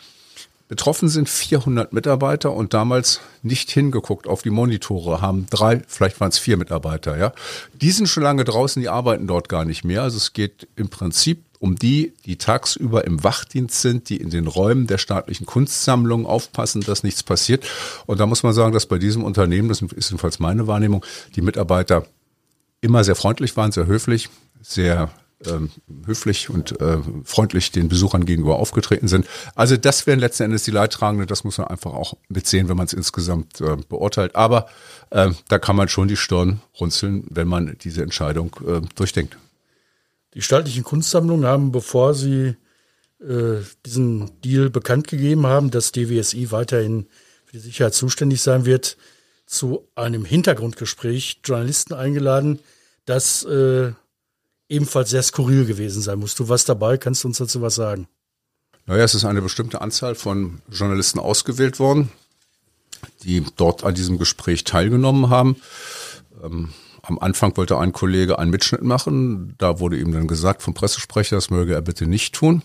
Betroffen 0.66 1.09
sind 1.09 1.28
400 1.28 1.92
Mitarbeiter 1.92 2.52
und 2.52 2.73
damals 2.73 3.21
nicht 3.42 3.71
hingeguckt 3.71 4.26
auf 4.26 4.42
die 4.42 4.50
Monitore, 4.50 5.21
haben 5.21 5.47
drei, 5.50 5.83
vielleicht 5.87 6.21
waren 6.21 6.30
es 6.30 6.38
vier 6.38 6.56
Mitarbeiter, 6.56 7.18
ja. 7.18 7.33
Die 7.75 7.90
sind 7.90 8.09
schon 8.09 8.23
lange 8.23 8.44
draußen, 8.44 8.80
die 8.80 8.88
arbeiten 8.88 9.26
dort 9.26 9.50
gar 9.50 9.66
nicht 9.66 9.85
mehr. 9.85 10.02
Also 10.02 10.16
es 10.16 10.33
geht 10.33 10.66
im 10.76 10.88
Prinzip 10.88 11.44
um 11.59 11.76
die, 11.76 12.14
die 12.25 12.37
tagsüber 12.37 13.04
im 13.06 13.23
Wachdienst 13.25 13.80
sind, 13.83 14.09
die 14.09 14.16
in 14.16 14.30
den 14.30 14.47
Räumen 14.47 14.87
der 14.87 14.99
staatlichen 14.99 15.47
Kunstsammlung 15.47 16.26
aufpassen, 16.26 16.80
dass 16.80 17.02
nichts 17.02 17.23
passiert. 17.23 17.66
Und 18.06 18.21
da 18.21 18.26
muss 18.26 18.42
man 18.42 18.52
sagen, 18.52 18.73
dass 18.73 18.87
bei 18.87 18.99
diesem 18.99 19.23
Unternehmen, 19.23 19.68
das 19.68 19.83
ist 19.83 20.11
jedenfalls 20.11 20.38
meine 20.38 20.66
Wahrnehmung, 20.66 21.04
die 21.37 21.42
Mitarbeiter 21.42 22.06
immer 22.80 23.04
sehr 23.04 23.16
freundlich 23.16 23.56
waren, 23.56 23.73
sehr 23.73 23.87
höflich, 23.87 24.28
sehr 24.62 25.11
ähm, 25.46 25.70
höflich 26.06 26.50
und 26.50 26.80
äh, 26.80 26.98
freundlich 27.24 27.72
den 27.72 27.88
Besuchern 27.88 28.26
gegenüber 28.26 28.56
aufgetreten 28.56 29.08
sind. 29.08 29.26
Also 29.54 29.76
das 29.76 30.06
wären 30.06 30.18
letzten 30.18 30.44
Endes 30.44 30.64
die 30.64 30.70
Leidtragenden. 30.70 31.26
Das 31.26 31.44
muss 31.44 31.58
man 31.58 31.68
einfach 31.68 31.92
auch 31.92 32.14
mitsehen, 32.28 32.68
wenn 32.68 32.76
man 32.76 32.86
es 32.86 32.92
insgesamt 32.92 33.60
äh, 33.60 33.76
beurteilt. 33.88 34.36
Aber 34.36 34.66
äh, 35.10 35.30
da 35.48 35.58
kann 35.58 35.76
man 35.76 35.88
schon 35.88 36.08
die 36.08 36.16
Stirn 36.16 36.60
runzeln, 36.78 37.24
wenn 37.30 37.48
man 37.48 37.76
diese 37.82 38.02
Entscheidung 38.02 38.56
äh, 38.66 38.80
durchdenkt. 38.94 39.36
Die 40.34 40.42
staatlichen 40.42 40.82
Kunstsammlungen 40.82 41.46
haben, 41.46 41.72
bevor 41.72 42.14
sie 42.14 42.56
äh, 43.20 43.62
diesen 43.86 44.40
Deal 44.42 44.70
bekannt 44.70 45.08
gegeben 45.08 45.46
haben, 45.46 45.70
dass 45.70 45.92
DWSI 45.92 46.50
weiterhin 46.50 47.06
für 47.44 47.52
die 47.52 47.60
Sicherheit 47.60 47.94
zuständig 47.94 48.42
sein 48.42 48.66
wird, 48.66 48.96
zu 49.46 49.86
einem 49.94 50.24
Hintergrundgespräch 50.24 51.40
Journalisten 51.44 51.94
eingeladen, 51.94 52.60
das 53.04 53.44
äh, 53.44 53.92
ebenfalls 54.74 55.10
sehr 55.10 55.22
skurril 55.22 55.64
gewesen 55.64 56.02
sein 56.02 56.18
muss. 56.18 56.34
Du 56.34 56.48
warst 56.48 56.68
dabei, 56.68 56.96
kannst 56.96 57.24
du 57.24 57.28
uns 57.28 57.38
dazu 57.38 57.62
was 57.62 57.76
sagen? 57.76 58.08
Naja, 58.86 59.04
es 59.04 59.14
ist 59.14 59.24
eine 59.24 59.40
bestimmte 59.40 59.80
Anzahl 59.80 60.14
von 60.14 60.60
Journalisten 60.70 61.18
ausgewählt 61.18 61.78
worden, 61.78 62.10
die 63.22 63.42
dort 63.56 63.84
an 63.84 63.94
diesem 63.94 64.18
Gespräch 64.18 64.64
teilgenommen 64.64 65.30
haben. 65.30 65.56
Ähm, 66.42 66.70
am 67.02 67.18
Anfang 67.18 67.56
wollte 67.56 67.78
ein 67.78 67.92
Kollege 67.92 68.38
einen 68.38 68.50
Mitschnitt 68.50 68.82
machen. 68.82 69.54
Da 69.58 69.78
wurde 69.80 69.98
ihm 69.98 70.12
dann 70.12 70.26
gesagt 70.26 70.62
vom 70.62 70.74
Pressesprecher, 70.74 71.36
das 71.36 71.50
möge 71.50 71.74
er 71.74 71.82
bitte 71.82 72.06
nicht 72.06 72.34
tun. 72.34 72.62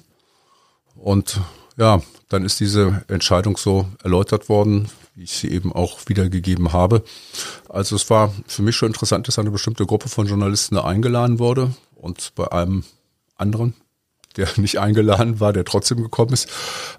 Und 0.96 1.40
ja, 1.78 2.02
dann 2.28 2.44
ist 2.44 2.60
diese 2.60 3.06
Entscheidung 3.08 3.56
so 3.56 3.88
erläutert 4.04 4.50
worden, 4.50 4.90
wie 5.16 5.24
ich 5.24 5.32
sie 5.32 5.50
eben 5.50 5.72
auch 5.72 6.00
wiedergegeben 6.08 6.74
habe. 6.74 7.04
Also 7.70 7.96
es 7.96 8.10
war 8.10 8.34
für 8.48 8.62
mich 8.62 8.76
schon 8.76 8.90
interessant, 8.90 9.28
dass 9.28 9.40
eine 9.40 9.52
bestimmte 9.52 9.86
Gruppe 9.86 10.10
von 10.10 10.28
Journalisten 10.28 10.76
da 10.76 10.84
eingeladen 10.84 11.40
wurde 11.40 11.72
und 12.00 12.34
bei 12.36 12.52
einem 12.52 12.84
anderen 13.36 13.76
der 14.38 14.48
nicht 14.58 14.80
eingeladen 14.80 15.40
war, 15.40 15.54
der 15.54 15.66
trotzdem 15.66 16.02
gekommen 16.02 16.34
ist. 16.34 16.50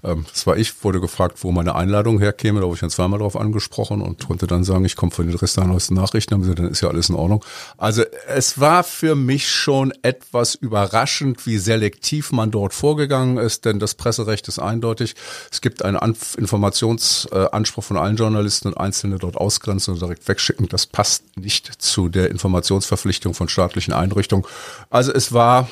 Ähm, 0.03 0.27
das 0.31 0.47
war 0.47 0.57
ich, 0.57 0.85
wurde 0.85 1.01
gefragt, 1.01 1.39
wo 1.43 1.53
meine 1.53 1.75
Einladung 1.75 2.19
herkäme. 2.19 2.61
Da 2.61 2.67
wurde 2.67 2.75
ich 2.75 2.81
dann 2.81 2.91
zweimal 2.91 3.19
darauf 3.19 3.37
angesprochen 3.37 4.03
und 4.03 4.27
konnte 4.27 4.47
dann 4.47 4.65
sagen, 4.65 4.85
ich 4.85 4.97
komme 4.97 5.13
von 5.13 5.27
den 5.27 5.37
Rest 5.37 5.57
der 5.57 5.65
neuesten 5.65 5.95
Nachrichten. 5.95 6.35
Haben 6.35 6.45
sie 6.45 6.55
dann 6.55 6.69
ist 6.69 6.81
ja 6.81 6.89
alles 6.89 7.09
in 7.09 7.15
Ordnung. 7.15 7.45
Also 7.77 8.03
es 8.29 8.61
war 8.61 8.85
für 8.85 9.15
mich 9.15 9.49
schon 9.49 9.93
etwas 10.03 10.55
überraschend, 10.55 11.47
wie 11.47 11.59
selektiv 11.59 12.33
man 12.33 12.51
dort 12.51 12.75
vorgegangen 12.75 13.39
ist, 13.39 13.65
denn 13.65 13.79
das 13.79 13.95
Presserecht 13.95 14.49
ist 14.49 14.59
eindeutig. 14.59 15.15
Es 15.51 15.61
gibt 15.61 15.85
einen 15.85 16.17
Informationsanspruch 16.37 17.85
von 17.85 17.97
allen 17.97 18.17
Journalisten 18.17 18.69
und 18.69 18.77
Einzelne 18.77 19.19
dort 19.19 19.37
ausgrenzen 19.37 19.95
und 19.95 20.01
direkt 20.01 20.27
wegschicken. 20.29 20.69
Das 20.69 20.87
passt 20.87 21.37
nicht 21.37 21.83
zu 21.83 22.09
der 22.09 22.31
Informationsverpflichtung 22.31 23.35
von 23.35 23.49
staatlichen 23.49 23.93
Einrichtungen. 23.93 24.45
Also 24.91 25.13
es 25.13 25.33
war 25.33 25.69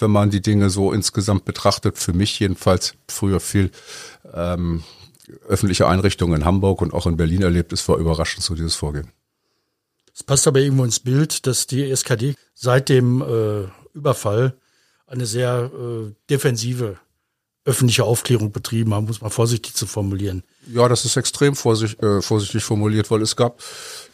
wenn 0.00 0.10
man 0.10 0.30
die 0.30 0.42
Dinge 0.42 0.70
so 0.70 0.92
insgesamt 0.92 1.44
betrachtet, 1.44 1.98
für 1.98 2.12
mich 2.12 2.38
jedenfalls 2.38 2.94
früher 3.08 3.40
viel 3.40 3.70
ähm, 4.32 4.82
öffentliche 5.48 5.86
Einrichtungen 5.88 6.40
in 6.40 6.44
Hamburg 6.44 6.82
und 6.82 6.92
auch 6.92 7.06
in 7.06 7.16
Berlin 7.16 7.42
erlebt. 7.42 7.72
Es 7.72 7.88
war 7.88 7.96
überraschend 7.98 8.44
so 8.44 8.54
dieses 8.54 8.74
Vorgehen. 8.74 9.10
Es 10.14 10.22
passt 10.22 10.46
aber 10.46 10.60
irgendwo 10.60 10.84
ins 10.84 11.00
Bild, 11.00 11.46
dass 11.46 11.66
die 11.66 11.90
SKD 11.90 12.34
seit 12.54 12.88
dem 12.88 13.22
äh, 13.22 13.68
Überfall 13.92 14.56
eine 15.06 15.26
sehr 15.26 15.70
äh, 15.72 16.12
defensive 16.30 16.98
öffentliche 17.66 18.04
Aufklärung 18.04 18.52
betrieben 18.52 18.94
haben, 18.94 19.06
muss 19.06 19.20
man 19.20 19.30
vorsichtig 19.30 19.74
zu 19.74 19.86
formulieren. 19.86 20.44
Ja, 20.72 20.88
das 20.88 21.04
ist 21.04 21.16
extrem 21.16 21.56
vorsichtig, 21.56 22.02
äh, 22.02 22.22
vorsichtig 22.22 22.64
formuliert, 22.64 23.10
weil 23.10 23.22
es 23.22 23.36
gab 23.36 23.60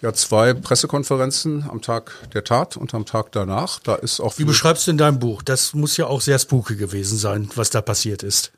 ja 0.00 0.12
zwei 0.12 0.54
Pressekonferenzen 0.54 1.68
am 1.68 1.82
Tag 1.82 2.12
der 2.32 2.44
Tat 2.44 2.76
und 2.76 2.94
am 2.94 3.04
Tag 3.06 3.30
danach. 3.32 3.78
Da 3.80 3.94
ist 3.94 4.20
auch 4.20 4.38
Wie 4.38 4.44
beschreibst 4.44 4.86
du 4.86 4.90
in 4.90 4.98
deinem 4.98 5.18
Buch? 5.18 5.42
Das 5.42 5.74
muss 5.74 5.96
ja 5.96 6.06
auch 6.06 6.20
sehr 6.20 6.38
spooky 6.38 6.76
gewesen 6.76 7.18
sein, 7.18 7.50
was 7.54 7.70
da 7.70 7.80
passiert 7.82 8.22
ist. 8.22 8.52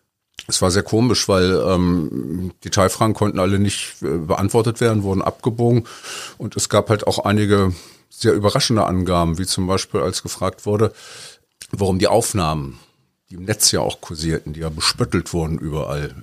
Es 0.47 0.61
war 0.63 0.71
sehr 0.71 0.83
komisch, 0.83 1.29
weil 1.29 1.63
ähm, 1.67 2.53
die 2.65 2.71
Teilfragen 2.71 3.15
konnten 3.15 3.39
alle 3.39 3.59
nicht 3.59 3.97
äh, 4.03 4.19
beantwortet 4.19 4.81
werden, 4.81 5.03
wurden 5.03 5.23
abgebogen 5.23 5.87
und 6.39 6.57
es 6.57 6.69
gab 6.69 6.91
halt 6.91 7.07
auch 7.07 7.25
einige 7.25 7.73
sehr 8.11 8.33
überraschende 8.33 8.85
Angaben, 8.85 9.39
wie 9.39 9.47
zum 9.47 9.67
Beispiel 9.67 10.01
als 10.01 10.23
gefragt 10.23 10.67
wurde, 10.67 10.93
warum 11.73 11.99
die 11.99 12.07
Aufnahmen, 12.07 12.79
die 13.35 13.41
im 13.41 13.47
Netz 13.47 13.73
ja 13.73 13.81
auch 13.81 14.01
kursierten, 14.01 14.53
die 14.53 14.61
ja 14.61 14.69
bespöttelt 14.69 15.33
wurden 15.33 15.59
überall, 15.59 16.15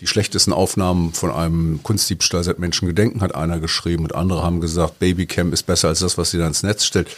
die 0.00 0.06
schlechtesten 0.06 0.52
Aufnahmen 0.52 1.12
von 1.12 1.30
einem 1.30 1.82
Kunstdiebstahl 1.82 2.42
seit 2.42 2.58
Menschengedenken 2.58 3.20
hat 3.20 3.34
einer 3.34 3.58
geschrieben 3.58 4.04
und 4.04 4.14
andere 4.14 4.42
haben 4.42 4.60
gesagt, 4.60 4.98
Babycam 4.98 5.52
ist 5.52 5.64
besser 5.64 5.88
als 5.88 5.98
das, 5.98 6.16
was 6.16 6.30
sie 6.30 6.38
da 6.38 6.46
ins 6.46 6.62
Netz 6.62 6.84
stellt. 6.84 7.08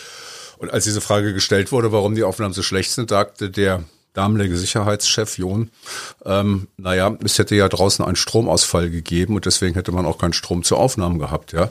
Und 0.58 0.72
als 0.72 0.84
diese 0.84 1.00
Frage 1.00 1.32
gestellt 1.32 1.72
wurde, 1.72 1.92
warum 1.92 2.14
die 2.14 2.24
Aufnahmen 2.24 2.54
so 2.54 2.62
schlecht 2.62 2.90
sind, 2.90 3.10
sagte 3.10 3.50
der 3.50 3.84
damalige 4.14 4.56
Sicherheitschef 4.56 5.38
John, 5.38 5.70
ähm, 6.24 6.68
naja, 6.76 7.16
es 7.22 7.38
hätte 7.38 7.54
ja 7.54 7.68
draußen 7.68 8.04
einen 8.04 8.16
Stromausfall 8.16 8.90
gegeben 8.90 9.36
und 9.36 9.46
deswegen 9.46 9.74
hätte 9.74 9.92
man 9.92 10.06
auch 10.06 10.18
keinen 10.18 10.32
Strom 10.32 10.64
zur 10.64 10.78
Aufnahmen 10.78 11.18
gehabt, 11.18 11.52
ja. 11.52 11.70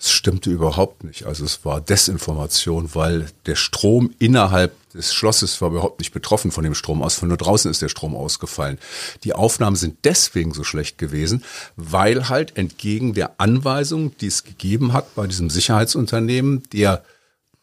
Es 0.00 0.12
stimmte 0.12 0.50
überhaupt 0.50 1.02
nicht. 1.02 1.26
Also 1.26 1.44
es 1.44 1.64
war 1.64 1.80
Desinformation, 1.80 2.90
weil 2.94 3.26
der 3.46 3.56
Strom 3.56 4.14
innerhalb 4.20 4.72
des 4.92 5.12
Schlosses 5.12 5.60
war 5.60 5.70
überhaupt 5.70 5.98
nicht 5.98 6.12
betroffen 6.12 6.52
von 6.52 6.62
dem 6.62 6.74
Stromausfall. 6.74 7.28
Nur 7.28 7.36
draußen 7.36 7.70
ist 7.70 7.82
der 7.82 7.88
Strom 7.88 8.14
ausgefallen. 8.14 8.78
Die 9.24 9.32
Aufnahmen 9.32 9.76
sind 9.76 9.98
deswegen 10.04 10.54
so 10.54 10.62
schlecht 10.62 10.98
gewesen, 10.98 11.42
weil 11.76 12.28
halt 12.28 12.56
entgegen 12.56 13.12
der 13.12 13.40
Anweisung, 13.40 14.16
die 14.18 14.28
es 14.28 14.44
gegeben 14.44 14.92
hat 14.92 15.14
bei 15.16 15.26
diesem 15.26 15.50
Sicherheitsunternehmen, 15.50 16.62
der 16.72 17.02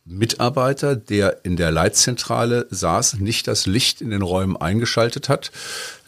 Mitarbeiter, 0.07 0.95
der 0.95 1.43
in 1.43 1.57
der 1.57 1.71
Leitzentrale 1.71 2.67
saß, 2.69 3.15
nicht 3.15 3.47
das 3.47 3.65
Licht 3.65 4.01
in 4.01 4.11
den 4.11 4.21
Räumen 4.21 4.55
eingeschaltet 4.55 5.29
hat. 5.29 5.51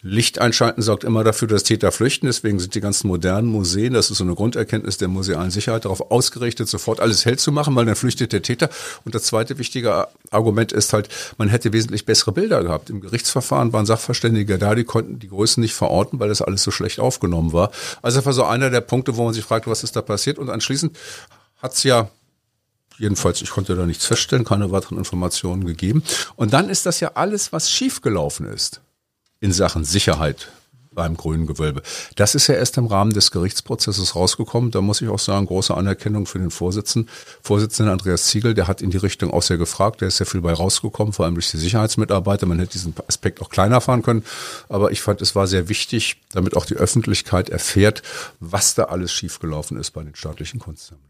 Licht 0.03 0.37
einschalten 0.39 0.83
sorgt 0.83 1.03
immer 1.03 1.23
dafür, 1.23 1.47
dass 1.47 1.63
Täter 1.63 1.91
flüchten. 1.91 2.27
Deswegen 2.27 2.59
sind 2.59 2.75
die 2.75 2.79
ganzen 2.79 3.07
modernen 3.07 3.47
Museen, 3.47 3.93
das 3.93 4.11
ist 4.11 4.19
so 4.19 4.23
eine 4.23 4.35
Grunderkenntnis 4.35 4.97
der 4.97 5.07
musealen 5.07 5.49
Sicherheit, 5.49 5.85
darauf 5.85 6.11
ausgerichtet, 6.11 6.69
sofort 6.69 6.99
alles 6.99 7.25
hell 7.25 7.39
zu 7.39 7.51
machen, 7.51 7.75
weil 7.75 7.85
dann 7.85 7.95
flüchtet 7.95 8.33
der 8.33 8.43
Täter. 8.43 8.69
Und 9.03 9.15
das 9.15 9.23
zweite 9.23 9.57
wichtige 9.57 10.07
Argument 10.29 10.71
ist 10.71 10.93
halt, 10.93 11.09
man 11.39 11.49
hätte 11.49 11.73
wesentlich 11.73 12.05
bessere 12.05 12.31
Bilder 12.33 12.63
gehabt. 12.63 12.91
Im 12.91 13.01
Gerichtsverfahren 13.01 13.73
waren 13.73 13.87
Sachverständige 13.87 14.59
da, 14.59 14.75
die 14.75 14.83
konnten 14.83 15.17
die 15.17 15.29
Größen 15.29 15.59
nicht 15.59 15.73
verorten, 15.73 16.19
weil 16.19 16.29
das 16.29 16.43
alles 16.43 16.61
so 16.61 16.69
schlecht 16.69 16.99
aufgenommen 16.99 17.51
war. 17.51 17.71
Also 18.03 18.19
das 18.19 18.27
war 18.27 18.33
so 18.33 18.43
einer 18.43 18.69
der 18.69 18.81
Punkte, 18.81 19.17
wo 19.17 19.25
man 19.25 19.33
sich 19.33 19.43
fragt, 19.43 19.65
was 19.65 19.83
ist 19.83 19.95
da 19.95 20.03
passiert. 20.03 20.37
Und 20.37 20.51
anschließend 20.51 20.95
hat's 21.59 21.81
ja 21.81 22.11
jedenfalls, 22.97 23.41
ich 23.41 23.49
konnte 23.49 23.75
da 23.75 23.85
nichts 23.85 24.05
feststellen, 24.05 24.45
keine 24.45 24.71
weiteren 24.71 24.97
Informationen 24.97 25.65
gegeben. 25.65 26.03
Und 26.35 26.53
dann 26.53 26.69
ist 26.69 26.85
das 26.85 26.99
ja 26.99 27.11
alles, 27.15 27.53
was 27.53 27.71
schiefgelaufen 27.71 28.47
ist 28.47 28.81
in 29.39 29.51
Sachen 29.51 29.83
Sicherheit 29.83 30.49
beim 30.97 31.15
grünen 31.15 31.45
Gewölbe. 31.45 31.83
Das 32.15 32.33
ist 32.33 32.47
ja 32.47 32.55
erst 32.55 32.75
im 32.77 32.87
Rahmen 32.87 33.13
des 33.13 33.29
Gerichtsprozesses 33.29 34.15
rausgekommen. 34.15 34.71
Da 34.71 34.81
muss 34.81 34.99
ich 34.99 35.09
auch 35.09 35.19
sagen, 35.19 35.45
große 35.45 35.77
Anerkennung 35.77 36.25
für 36.25 36.39
den 36.39 36.49
Vorsitzenden. 36.49 37.09
Vorsitzenden 37.43 37.93
Andreas 37.93 38.25
Ziegel, 38.25 38.55
der 38.55 38.67
hat 38.67 38.81
in 38.81 38.89
die 38.89 38.97
Richtung 38.97 39.31
auch 39.31 39.43
sehr 39.43 39.57
gefragt. 39.57 40.01
Der 40.01 40.07
ist 40.07 40.17
sehr 40.17 40.25
viel 40.25 40.41
bei 40.41 40.51
rausgekommen, 40.51 41.13
vor 41.13 41.25
allem 41.25 41.35
durch 41.35 41.51
die 41.51 41.57
Sicherheitsmitarbeiter. 41.57 42.47
Man 42.47 42.57
hätte 42.57 42.71
diesen 42.71 42.95
Aspekt 43.07 43.43
auch 43.43 43.49
kleiner 43.49 43.79
fahren 43.79 44.01
können. 44.01 44.25
Aber 44.69 44.91
ich 44.91 45.01
fand, 45.01 45.21
es 45.21 45.35
war 45.35 45.45
sehr 45.45 45.69
wichtig, 45.69 46.17
damit 46.31 46.57
auch 46.57 46.65
die 46.65 46.75
Öffentlichkeit 46.75 47.49
erfährt, 47.49 48.01
was 48.39 48.73
da 48.73 48.85
alles 48.85 49.13
schiefgelaufen 49.13 49.77
ist 49.77 49.91
bei 49.91 50.03
den 50.03 50.15
staatlichen 50.15 50.59
Kunstsammlungen. 50.59 51.06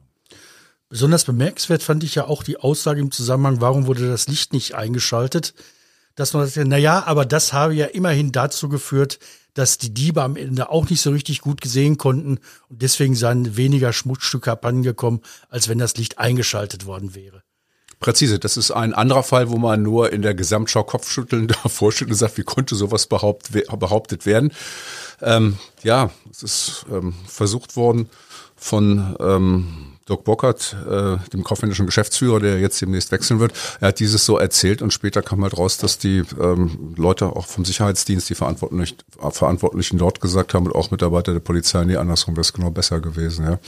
Besonders 0.89 1.25
bemerkenswert 1.25 1.83
fand 1.83 2.03
ich 2.03 2.15
ja 2.15 2.25
auch 2.25 2.43
die 2.43 2.57
Aussage 2.57 3.01
im 3.01 3.11
Zusammenhang, 3.11 3.59
warum 3.59 3.87
wurde 3.87 4.07
das 4.07 4.27
Licht 4.27 4.53
nicht 4.53 4.75
eingeschaltet? 4.75 5.53
Dass 6.15 6.33
man 6.33 6.47
sagt, 6.47 6.67
na 6.67 6.77
ja, 6.77 7.03
aber 7.05 7.25
das 7.25 7.51
habe 7.53 7.75
ja 7.75 7.87
immerhin 7.87 8.31
dazu 8.31 8.69
geführt, 8.69 9.19
dass 9.53 9.77
die 9.77 9.93
Diebe 9.93 10.21
am 10.23 10.35
Ende 10.35 10.69
auch 10.69 10.89
nicht 10.89 11.01
so 11.01 11.11
richtig 11.11 11.41
gut 11.41 11.61
gesehen 11.61 11.97
konnten 11.97 12.39
und 12.69 12.81
deswegen 12.81 13.15
seien 13.15 13.57
weniger 13.57 13.91
Schmutzstücke 13.91 14.51
abhandengekommen, 14.51 15.21
als 15.49 15.67
wenn 15.67 15.79
das 15.79 15.97
Licht 15.97 16.19
eingeschaltet 16.19 16.85
worden 16.85 17.15
wäre. 17.15 17.43
Präzise, 17.99 18.37
das 18.37 18.57
ist 18.57 18.69
ein 18.69 18.93
anderer 18.93 19.23
Fall, 19.23 19.49
wo 19.49 19.57
man 19.57 19.81
nur 19.81 20.13
in 20.13 20.21
der 20.21 20.35
Gesamtschau 20.35 20.83
Kopfschütteln 20.83 21.47
davor 21.63 21.91
steht 21.91 22.09
und 22.09 22.15
sagt, 22.15 22.37
wie 22.37 22.43
konnte 22.43 22.75
sowas 22.75 23.07
behaupt, 23.07 23.51
behauptet 23.51 24.25
werden. 24.25 24.53
Ähm, 25.21 25.57
ja, 25.83 26.11
es 26.29 26.43
ist 26.43 26.85
ähm, 26.91 27.15
versucht 27.25 27.75
worden 27.75 28.09
von 28.55 29.15
ähm, 29.19 29.96
Dirk 30.07 30.23
Bockert, 30.23 30.75
äh, 30.89 31.17
dem 31.29 31.43
kaufmännischen 31.43 31.85
Geschäftsführer, 31.85 32.39
der 32.39 32.59
jetzt 32.59 32.81
demnächst 32.81 33.11
wechseln 33.11 33.39
wird, 33.39 33.53
er 33.81 33.89
hat 33.89 33.99
dieses 33.99 34.25
so 34.25 34.37
erzählt 34.37 34.81
und 34.81 34.93
später 34.93 35.21
kam 35.21 35.43
halt 35.43 35.57
raus, 35.57 35.77
dass 35.77 35.97
die 35.97 36.23
ähm, 36.39 36.93
Leute 36.95 37.27
auch 37.27 37.45
vom 37.45 37.65
Sicherheitsdienst, 37.65 38.29
die 38.29 38.35
Verantwortlichen, 38.35 38.97
Verantwortlichen 39.31 39.97
dort 39.97 40.21
gesagt 40.21 40.53
haben 40.53 40.65
und 40.65 40.75
auch 40.75 40.91
Mitarbeiter 40.91 41.33
der 41.33 41.39
Polizei, 41.39 41.83
nee, 41.83 41.97
andersrum 41.97 42.35
wäre 42.35 42.41
es 42.41 42.53
genau 42.53 42.71
besser 42.71 43.01
gewesen. 43.01 43.45
Ja, 43.45 43.59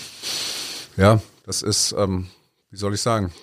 ja 0.98 1.22
das 1.46 1.62
ist, 1.62 1.94
ähm, 1.98 2.28
wie 2.72 2.78
soll 2.78 2.94
ich 2.94 3.02
sagen, 3.02 3.34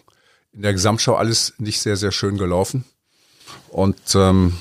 in 0.53 0.63
der 0.63 0.73
Gesamtschau 0.73 1.17
alles 1.17 1.53
nicht 1.59 1.81
sehr, 1.81 1.97
sehr 1.97 2.13
schön 2.13 2.39
gelaufen. 2.39 2.85
Und 3.69 4.01
ähm, 4.15 4.55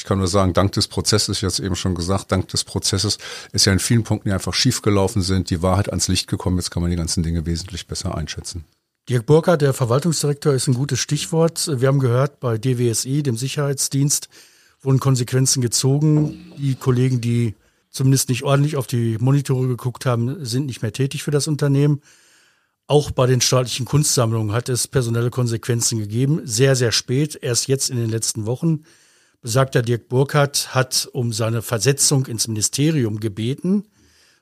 ich 0.00 0.04
kann 0.04 0.16
nur 0.16 0.28
sagen, 0.28 0.54
dank 0.54 0.72
des 0.72 0.88
Prozesses, 0.88 1.36
ich 1.36 1.42
habe 1.42 1.52
es 1.52 1.60
eben 1.60 1.76
schon 1.76 1.94
gesagt, 1.94 2.32
dank 2.32 2.48
des 2.48 2.64
Prozesses 2.64 3.18
ist 3.52 3.66
ja 3.66 3.72
in 3.74 3.78
vielen 3.78 4.02
Punkten, 4.02 4.30
die 4.30 4.32
einfach 4.32 4.54
schiefgelaufen 4.54 5.20
sind, 5.20 5.50
die 5.50 5.60
Wahrheit 5.60 5.90
ans 5.90 6.08
Licht 6.08 6.26
gekommen. 6.26 6.56
Jetzt 6.56 6.70
kann 6.70 6.80
man 6.80 6.90
die 6.90 6.96
ganzen 6.96 7.22
Dinge 7.22 7.44
wesentlich 7.44 7.86
besser 7.86 8.14
einschätzen. 8.14 8.64
Dirk 9.10 9.26
Burkhardt, 9.26 9.60
der 9.60 9.74
Verwaltungsdirektor, 9.74 10.54
ist 10.54 10.68
ein 10.68 10.74
gutes 10.74 11.00
Stichwort. 11.00 11.70
Wir 11.78 11.88
haben 11.88 11.98
gehört, 11.98 12.40
bei 12.40 12.56
DWSI, 12.56 13.22
dem 13.22 13.36
Sicherheitsdienst, 13.36 14.30
wurden 14.80 15.00
Konsequenzen 15.00 15.60
gezogen. 15.60 16.54
Die 16.56 16.76
Kollegen, 16.76 17.20
die 17.20 17.54
zumindest 17.90 18.30
nicht 18.30 18.42
ordentlich 18.42 18.76
auf 18.76 18.86
die 18.86 19.18
Monitore 19.20 19.68
geguckt 19.68 20.06
haben, 20.06 20.46
sind 20.46 20.64
nicht 20.64 20.80
mehr 20.80 20.94
tätig 20.94 21.24
für 21.24 21.30
das 21.30 21.46
Unternehmen. 21.46 22.00
Auch 22.86 23.10
bei 23.10 23.26
den 23.26 23.42
staatlichen 23.42 23.84
Kunstsammlungen 23.84 24.52
hat 24.52 24.70
es 24.70 24.88
personelle 24.88 25.28
Konsequenzen 25.28 25.98
gegeben. 25.98 26.40
Sehr, 26.44 26.74
sehr 26.74 26.90
spät, 26.90 27.38
erst 27.42 27.68
jetzt 27.68 27.90
in 27.90 27.98
den 27.98 28.08
letzten 28.08 28.46
Wochen. 28.46 28.84
Besagter 29.42 29.82
Dirk 29.82 30.08
Burkhardt 30.08 30.74
hat 30.74 31.08
um 31.12 31.32
seine 31.32 31.62
Versetzung 31.62 32.26
ins 32.26 32.46
Ministerium 32.46 33.20
gebeten. 33.20 33.88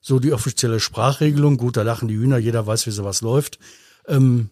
So 0.01 0.19
die 0.19 0.33
offizielle 0.33 0.81
Sprachregelung. 0.81 1.57
Gut, 1.57 1.77
da 1.77 1.83
lachen 1.83 2.09
die 2.09 2.17
Hühner, 2.17 2.39
jeder 2.39 2.67
weiß, 2.67 2.87
wie 2.87 2.91
sowas 2.91 3.21
läuft. 3.21 3.59
Ähm, 4.07 4.51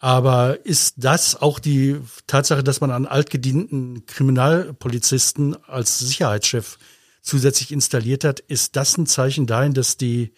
aber 0.00 0.64
ist 0.64 0.94
das 0.96 1.40
auch 1.40 1.58
die 1.58 2.00
Tatsache, 2.26 2.64
dass 2.64 2.80
man 2.80 2.90
einen 2.90 3.06
altgedienten 3.06 4.06
Kriminalpolizisten 4.06 5.62
als 5.66 5.98
Sicherheitschef 5.98 6.78
zusätzlich 7.22 7.70
installiert 7.70 8.24
hat, 8.24 8.40
ist 8.40 8.76
das 8.76 8.96
ein 8.96 9.06
Zeichen 9.06 9.46
dahin, 9.46 9.74
dass 9.74 9.98
die 9.98 10.32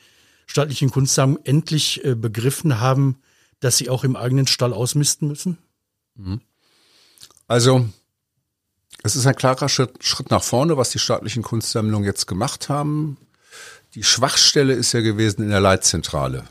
staatlichen 0.46 0.90
Kunstsammlungen 0.90 1.46
endlich 1.46 2.04
äh, 2.04 2.16
begriffen 2.16 2.80
haben, 2.80 3.18
dass 3.60 3.76
sie 3.76 3.88
auch 3.88 4.02
im 4.02 4.16
eigenen 4.16 4.48
Stall 4.48 4.72
ausmisten 4.72 5.28
müssen? 5.28 5.58
Mhm. 6.16 6.40
Also 7.46 7.88
es 9.02 9.16
ist 9.16 9.26
ein 9.26 9.35
klarer 9.35 9.68
Schritt, 9.68 10.04
Schritt 10.04 10.30
nach 10.30 10.42
vorne, 10.42 10.76
was 10.76 10.90
die 10.90 10.99
staatlichen 10.99 11.42
Kunstsammlungen 11.42 12.06
jetzt 12.06 12.26
gemacht 12.26 12.68
haben. 12.68 13.16
Die 13.94 14.04
Schwachstelle 14.04 14.73
ist 14.73 14.92
ja 14.92 15.00
gewesen 15.00 15.42
in 15.42 15.50
der 15.50 15.61
Leitzentrale. 15.61 16.44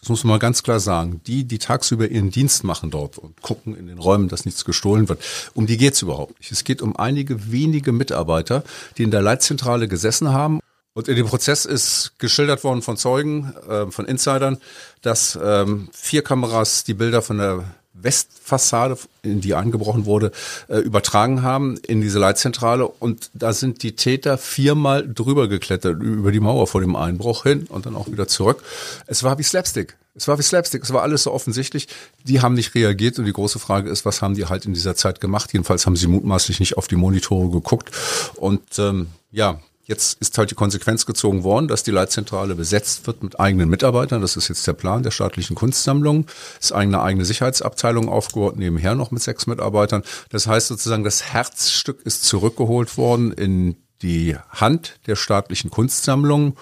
Das 0.00 0.10
muss 0.10 0.24
man 0.24 0.34
mal 0.34 0.38
ganz 0.38 0.62
klar 0.62 0.78
sagen. 0.78 1.20
Die, 1.26 1.44
die 1.44 1.58
tagsüber 1.58 2.08
ihren 2.08 2.30
Dienst 2.30 2.64
machen 2.64 2.90
dort 2.90 3.18
und 3.18 3.40
gucken 3.42 3.76
in 3.76 3.86
den 3.86 3.98
Räumen, 3.98 4.28
dass 4.28 4.44
nichts 4.44 4.64
gestohlen 4.64 5.08
wird, 5.08 5.20
um 5.54 5.66
die 5.66 5.76
geht's 5.76 6.02
überhaupt 6.02 6.38
nicht. 6.38 6.52
Es 6.52 6.64
geht 6.64 6.82
um 6.82 6.96
einige 6.96 7.50
wenige 7.50 7.92
Mitarbeiter, 7.92 8.62
die 8.98 9.02
in 9.02 9.10
der 9.10 9.22
Leitzentrale 9.22 9.88
gesessen 9.88 10.32
haben. 10.32 10.60
Und 10.92 11.08
in 11.08 11.16
dem 11.16 11.26
Prozess 11.26 11.64
ist 11.64 12.12
geschildert 12.18 12.62
worden 12.62 12.82
von 12.82 12.96
Zeugen, 12.96 13.52
äh, 13.68 13.90
von 13.90 14.06
Insidern, 14.06 14.58
dass 15.02 15.38
ähm, 15.42 15.88
vier 15.92 16.22
Kameras 16.22 16.84
die 16.84 16.94
Bilder 16.94 17.20
von 17.20 17.38
der 17.38 17.64
Westfassade, 18.02 18.98
in 19.22 19.40
die 19.40 19.54
eingebrochen 19.54 20.06
wurde, 20.06 20.32
äh, 20.68 20.78
übertragen 20.78 21.42
haben 21.42 21.78
in 21.86 22.00
diese 22.00 22.18
Leitzentrale. 22.18 22.86
Und 22.86 23.30
da 23.34 23.52
sind 23.52 23.82
die 23.82 23.96
Täter 23.96 24.38
viermal 24.38 25.06
drüber 25.06 25.48
geklettert, 25.48 26.02
über 26.02 26.32
die 26.32 26.40
Mauer 26.40 26.66
vor 26.66 26.80
dem 26.80 26.96
Einbruch 26.96 27.44
hin 27.44 27.66
und 27.68 27.86
dann 27.86 27.96
auch 27.96 28.08
wieder 28.08 28.28
zurück. 28.28 28.62
Es 29.06 29.22
war 29.22 29.38
wie 29.38 29.42
Slapstick. 29.42 29.96
Es 30.14 30.28
war 30.28 30.38
wie 30.38 30.42
Slapstick. 30.42 30.82
Es 30.82 30.92
war 30.92 31.02
alles 31.02 31.24
so 31.24 31.32
offensichtlich. 31.32 31.88
Die 32.24 32.40
haben 32.40 32.54
nicht 32.54 32.74
reagiert. 32.74 33.18
Und 33.18 33.26
die 33.26 33.32
große 33.32 33.58
Frage 33.58 33.90
ist, 33.90 34.04
was 34.04 34.22
haben 34.22 34.34
die 34.34 34.46
halt 34.46 34.64
in 34.64 34.74
dieser 34.74 34.96
Zeit 34.96 35.20
gemacht? 35.20 35.52
Jedenfalls 35.52 35.84
haben 35.86 35.96
sie 35.96 36.06
mutmaßlich 36.06 36.60
nicht 36.60 36.76
auf 36.76 36.88
die 36.88 36.96
Monitore 36.96 37.50
geguckt. 37.50 37.90
Und 38.36 38.78
ähm, 38.78 39.08
ja, 39.30 39.60
Jetzt 39.86 40.20
ist 40.20 40.36
halt 40.36 40.50
die 40.50 40.56
Konsequenz 40.56 41.06
gezogen 41.06 41.44
worden, 41.44 41.68
dass 41.68 41.84
die 41.84 41.92
Leitzentrale 41.92 42.56
besetzt 42.56 43.06
wird 43.06 43.22
mit 43.22 43.38
eigenen 43.38 43.68
Mitarbeitern. 43.68 44.20
Das 44.20 44.36
ist 44.36 44.48
jetzt 44.48 44.66
der 44.66 44.72
Plan 44.72 45.04
der 45.04 45.12
staatlichen 45.12 45.54
Kunstsammlung. 45.54 46.26
Ist 46.60 46.72
eine 46.72 47.00
eigene 47.02 47.24
Sicherheitsabteilung 47.24 48.08
aufgebaut, 48.08 48.56
nebenher 48.56 48.96
noch 48.96 49.12
mit 49.12 49.22
sechs 49.22 49.46
Mitarbeitern. 49.46 50.02
Das 50.30 50.48
heißt 50.48 50.66
sozusagen, 50.66 51.04
das 51.04 51.32
Herzstück 51.32 52.02
ist 52.02 52.24
zurückgeholt 52.24 52.98
worden 52.98 53.30
in 53.30 53.76
die 54.02 54.36
Hand 54.50 54.98
der 55.06 55.14
staatlichen 55.14 55.70
Kunstsammlung. 55.70 56.56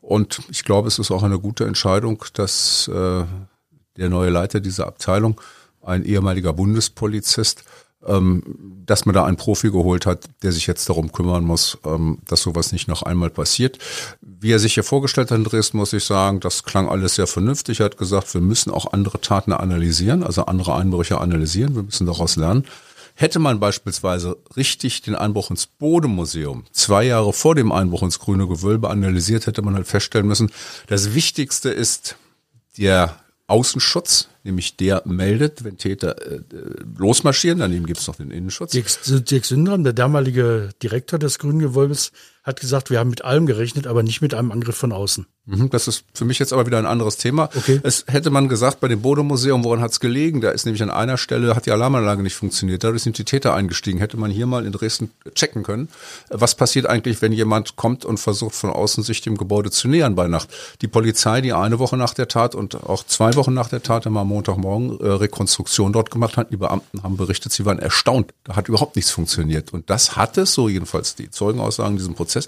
Und 0.00 0.40
ich 0.50 0.64
glaube, 0.64 0.88
es 0.88 0.98
ist 0.98 1.12
auch 1.12 1.22
eine 1.22 1.38
gute 1.38 1.66
Entscheidung, 1.66 2.24
dass 2.34 2.88
äh, 2.88 3.24
der 3.96 4.08
neue 4.08 4.30
Leiter 4.30 4.58
dieser 4.58 4.88
Abteilung, 4.88 5.40
ein 5.80 6.04
ehemaliger 6.04 6.52
Bundespolizist, 6.52 7.62
dass 8.86 9.06
man 9.06 9.14
da 9.14 9.24
einen 9.24 9.36
Profi 9.36 9.70
geholt 9.70 10.06
hat, 10.06 10.28
der 10.42 10.52
sich 10.52 10.66
jetzt 10.66 10.88
darum 10.88 11.12
kümmern 11.12 11.44
muss, 11.44 11.78
ähm, 11.84 12.18
dass 12.26 12.42
sowas 12.42 12.72
nicht 12.72 12.88
noch 12.88 13.02
einmal 13.02 13.30
passiert. 13.30 13.78
Wie 14.20 14.52
er 14.52 14.58
sich 14.58 14.74
hier 14.74 14.84
vorgestellt 14.84 15.30
hat 15.30 15.38
in 15.38 15.44
Dresden, 15.44 15.78
muss 15.78 15.92
ich 15.92 16.04
sagen, 16.04 16.40
das 16.40 16.64
klang 16.64 16.88
alles 16.88 17.14
sehr 17.14 17.26
vernünftig. 17.26 17.80
Er 17.80 17.86
hat 17.86 17.96
gesagt, 17.96 18.34
wir 18.34 18.40
müssen 18.40 18.70
auch 18.70 18.92
andere 18.92 19.20
Taten 19.20 19.52
analysieren, 19.52 20.22
also 20.22 20.46
andere 20.46 20.74
Einbrüche 20.74 21.20
analysieren. 21.20 21.74
Wir 21.74 21.82
müssen 21.82 22.06
daraus 22.06 22.36
lernen. 22.36 22.64
Hätte 23.16 23.38
man 23.38 23.60
beispielsweise 23.60 24.36
richtig 24.56 25.02
den 25.02 25.14
Einbruch 25.14 25.50
ins 25.50 25.66
Bodemuseum 25.66 26.64
zwei 26.72 27.04
Jahre 27.04 27.32
vor 27.32 27.54
dem 27.54 27.70
Einbruch 27.70 28.02
ins 28.02 28.18
Grüne 28.18 28.48
Gewölbe 28.48 28.90
analysiert, 28.90 29.46
hätte 29.46 29.62
man 29.62 29.76
halt 29.76 29.86
feststellen 29.86 30.26
müssen, 30.26 30.50
das 30.88 31.14
Wichtigste 31.14 31.70
ist 31.70 32.16
der 32.76 33.20
Außenschutz, 33.46 34.28
nämlich 34.44 34.76
der 34.76 35.02
meldet, 35.06 35.64
wenn 35.64 35.76
Täter 35.78 36.20
äh, 36.30 36.40
losmarschieren. 36.96 37.58
Daneben 37.58 37.86
gibt 37.86 38.00
es 38.00 38.06
noch 38.06 38.16
den 38.16 38.30
Innenschutz. 38.30 38.72
Dirk, 38.72 38.86
Dirk 39.26 39.44
Sündram, 39.44 39.82
der 39.82 39.92
damalige 39.92 40.70
Direktor 40.82 41.18
des 41.18 41.38
Grünen 41.38 41.58
Gewölbes, 41.58 42.12
hat 42.44 42.60
gesagt, 42.60 42.90
wir 42.90 42.98
haben 42.98 43.08
mit 43.08 43.24
allem 43.24 43.46
gerechnet, 43.46 43.86
aber 43.86 44.02
nicht 44.02 44.20
mit 44.20 44.34
einem 44.34 44.52
Angriff 44.52 44.76
von 44.76 44.92
außen. 44.92 45.26
Mhm, 45.46 45.70
das 45.70 45.88
ist 45.88 46.04
für 46.12 46.26
mich 46.26 46.38
jetzt 46.38 46.52
aber 46.52 46.66
wieder 46.66 46.78
ein 46.78 46.84
anderes 46.84 47.16
Thema. 47.16 47.48
Okay. 47.54 47.80
Es 47.82 48.04
hätte 48.06 48.30
man 48.30 48.48
gesagt, 48.50 48.80
bei 48.80 48.88
dem 48.88 49.00
Bodemuseum, 49.00 49.64
woran 49.64 49.80
hat 49.80 49.92
es 49.92 50.00
gelegen? 50.00 50.42
Da 50.42 50.50
ist 50.50 50.66
nämlich 50.66 50.82
an 50.82 50.90
einer 50.90 51.16
Stelle, 51.16 51.56
hat 51.56 51.64
die 51.64 51.70
Alarmanlage 51.70 52.22
nicht 52.22 52.34
funktioniert. 52.34 52.84
Dadurch 52.84 53.02
sind 53.02 53.16
die 53.16 53.24
Täter 53.24 53.54
eingestiegen. 53.54 53.98
Hätte 53.98 54.18
man 54.18 54.30
hier 54.30 54.46
mal 54.46 54.66
in 54.66 54.72
Dresden 54.72 55.10
checken 55.34 55.62
können. 55.62 55.88
Was 56.28 56.54
passiert 56.54 56.84
eigentlich, 56.86 57.22
wenn 57.22 57.32
jemand 57.32 57.76
kommt 57.76 58.04
und 58.04 58.20
versucht 58.20 58.54
von 58.54 58.70
außen 58.70 59.02
sich 59.04 59.22
dem 59.22 59.38
Gebäude 59.38 59.70
zu 59.70 59.88
nähern 59.88 60.14
bei 60.14 60.28
Nacht? 60.28 60.50
Die 60.82 60.88
Polizei, 60.88 61.40
die 61.40 61.54
eine 61.54 61.78
Woche 61.78 61.96
nach 61.96 62.12
der 62.12 62.28
Tat 62.28 62.54
und 62.54 62.74
auch 62.74 63.04
zwei 63.06 63.34
Wochen 63.36 63.54
nach 63.54 63.68
der 63.70 63.82
Tat 63.82 64.04
immer 64.04 64.20
am 64.20 64.28
Montagmorgen 64.34 65.00
äh, 65.00 65.06
Rekonstruktion 65.06 65.92
dort 65.92 66.10
gemacht 66.10 66.36
hat. 66.36 66.50
Die 66.50 66.56
Beamten 66.56 67.02
haben 67.02 67.16
berichtet, 67.16 67.52
sie 67.52 67.64
waren 67.64 67.78
erstaunt. 67.78 68.34
Da 68.44 68.56
hat 68.56 68.68
überhaupt 68.68 68.96
nichts 68.96 69.10
funktioniert. 69.10 69.72
Und 69.72 69.88
das 69.88 70.16
hat 70.16 70.36
es, 70.36 70.52
so 70.52 70.68
jedenfalls 70.68 71.14
die 71.14 71.30
Zeugenaussagen 71.30 71.92
in 71.92 71.98
diesem 71.98 72.14
Prozess. 72.14 72.46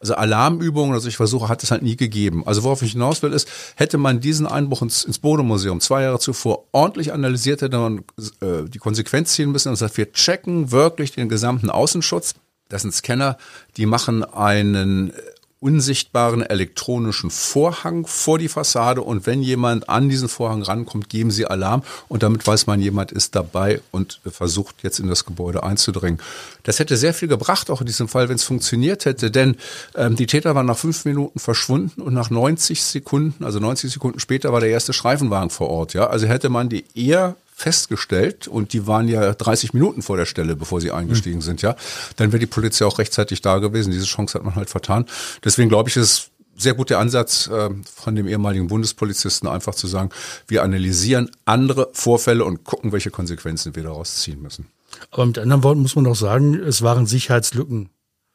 Also 0.00 0.14
Alarmübungen 0.14 0.94
also 0.94 1.08
ich 1.08 1.16
versuche, 1.16 1.48
hat 1.48 1.62
es 1.62 1.70
halt 1.70 1.82
nie 1.82 1.96
gegeben. 1.96 2.42
Also 2.46 2.64
worauf 2.64 2.82
ich 2.82 2.92
hinaus 2.92 3.22
will, 3.22 3.32
ist, 3.32 3.48
hätte 3.76 3.98
man 3.98 4.20
diesen 4.20 4.46
Einbruch 4.46 4.82
ins, 4.82 5.04
ins 5.04 5.18
Bodemuseum 5.18 5.80
zwei 5.80 6.02
Jahre 6.02 6.18
zuvor 6.18 6.64
ordentlich 6.72 7.12
analysiert, 7.12 7.62
hätte 7.62 7.78
man 7.78 7.98
äh, 8.40 8.68
die 8.68 8.78
Konsequenz 8.78 9.32
ziehen 9.32 9.52
müssen 9.52 9.68
und 9.68 9.76
sagt, 9.76 9.96
wir 9.96 10.12
checken 10.12 10.72
wirklich 10.72 11.12
den 11.12 11.28
gesamten 11.28 11.70
Außenschutz. 11.70 12.34
Das 12.68 12.82
sind 12.82 12.92
Scanner, 12.92 13.38
die 13.76 13.86
machen 13.86 14.24
einen 14.24 15.12
unsichtbaren 15.60 16.42
elektronischen 16.42 17.30
Vorhang 17.30 18.06
vor 18.06 18.38
die 18.38 18.48
Fassade 18.48 19.02
und 19.02 19.26
wenn 19.26 19.42
jemand 19.42 19.88
an 19.88 20.08
diesen 20.08 20.28
Vorhang 20.28 20.62
rankommt, 20.62 21.08
geben 21.08 21.30
sie 21.30 21.46
Alarm 21.46 21.82
und 22.08 22.22
damit 22.22 22.46
weiß 22.46 22.66
man, 22.66 22.80
jemand 22.80 23.10
ist 23.10 23.34
dabei 23.34 23.80
und 23.90 24.20
versucht 24.24 24.76
jetzt 24.82 25.00
in 25.00 25.08
das 25.08 25.24
Gebäude 25.24 25.64
einzudringen. 25.64 26.20
Das 26.62 26.78
hätte 26.78 26.96
sehr 26.96 27.12
viel 27.12 27.28
gebracht, 27.28 27.70
auch 27.70 27.80
in 27.80 27.86
diesem 27.88 28.06
Fall, 28.06 28.28
wenn 28.28 28.36
es 28.36 28.44
funktioniert 28.44 29.04
hätte, 29.04 29.30
denn 29.32 29.56
ähm, 29.96 30.14
die 30.14 30.26
Täter 30.26 30.54
waren 30.54 30.66
nach 30.66 30.78
fünf 30.78 31.04
Minuten 31.04 31.40
verschwunden 31.40 32.02
und 32.02 32.14
nach 32.14 32.30
90 32.30 32.82
Sekunden, 32.82 33.44
also 33.44 33.58
90 33.58 33.92
Sekunden 33.92 34.20
später 34.20 34.52
war 34.52 34.60
der 34.60 34.70
erste 34.70 34.92
Streifenwagen 34.92 35.50
vor 35.50 35.70
Ort. 35.70 35.92
Ja, 35.92 36.06
also 36.06 36.28
hätte 36.28 36.50
man 36.50 36.68
die 36.68 36.84
eher 36.94 37.36
festgestellt 37.58 38.46
und 38.46 38.72
die 38.72 38.86
waren 38.86 39.08
ja 39.08 39.34
30 39.34 39.72
Minuten 39.72 40.00
vor 40.00 40.16
der 40.16 40.26
Stelle, 40.26 40.54
bevor 40.54 40.80
sie 40.80 40.92
eingestiegen 40.92 41.38
mhm. 41.38 41.42
sind, 41.42 41.60
ja, 41.60 41.74
dann 42.14 42.30
wäre 42.30 42.38
die 42.38 42.46
Polizei 42.46 42.86
auch 42.86 43.00
rechtzeitig 43.00 43.42
da 43.42 43.58
gewesen. 43.58 43.90
Diese 43.90 44.04
Chance 44.04 44.34
hat 44.34 44.44
man 44.44 44.54
halt 44.54 44.70
vertan. 44.70 45.06
Deswegen 45.44 45.68
glaube 45.68 45.88
ich, 45.88 45.96
ist 45.96 46.30
sehr 46.56 46.74
gut 46.74 46.90
der 46.90 47.00
Ansatz 47.00 47.48
äh, 47.48 47.70
von 47.92 48.14
dem 48.14 48.28
ehemaligen 48.28 48.68
Bundespolizisten, 48.68 49.48
einfach 49.48 49.74
zu 49.74 49.88
sagen, 49.88 50.10
wir 50.46 50.62
analysieren 50.62 51.32
andere 51.46 51.90
Vorfälle 51.94 52.44
und 52.44 52.62
gucken, 52.62 52.92
welche 52.92 53.10
Konsequenzen 53.10 53.74
wir 53.74 53.82
daraus 53.82 54.18
ziehen 54.18 54.40
müssen. 54.40 54.68
Aber 55.10 55.26
mit 55.26 55.38
anderen 55.38 55.64
Worten 55.64 55.80
muss 55.80 55.96
man 55.96 56.04
doch 56.04 56.14
sagen, 56.14 56.54
es 56.54 56.82
waren 56.82 57.06
Sicherheitslücken 57.06 57.90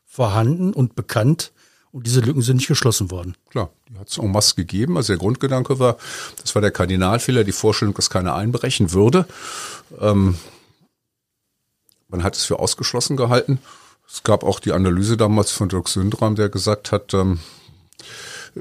vorhanden 0.06 0.74
und 0.74 0.96
bekannt. 0.96 1.53
Und 1.94 2.08
diese 2.08 2.22
Lücken 2.22 2.42
sind 2.42 2.58
nicht 2.58 2.68
geschlossen 2.68 3.12
worden. 3.12 3.38
Klar, 3.52 3.70
die 3.88 4.00
hat 4.00 4.10
es 4.10 4.18
en 4.18 4.32
masse 4.32 4.56
gegeben. 4.56 4.98
Also 4.98 5.14
der 5.14 5.20
Grundgedanke 5.20 5.78
war, 5.78 5.98
das 6.42 6.56
war 6.56 6.62
der 6.62 6.72
Kardinalfehler, 6.72 7.44
die 7.44 7.52
Vorstellung, 7.52 7.94
dass 7.94 8.10
keiner 8.10 8.34
einbrechen 8.34 8.94
würde. 8.94 9.28
Ähm, 10.02 10.36
man 12.10 12.24
hat 12.24 12.36
es 12.36 12.46
für 12.46 12.58
ausgeschlossen 12.58 13.16
gehalten. 13.16 13.60
Es 14.08 14.24
gab 14.24 14.44
auch 14.44 14.60
die 14.60 14.72
Analyse 14.72 15.18
damals 15.18 15.52
von 15.52 15.70
Dirk 15.70 15.88
Sündram, 15.88 16.36
der 16.36 16.50
gesagt 16.50 16.92
hat, 16.92 17.14
ähm, 17.14 17.40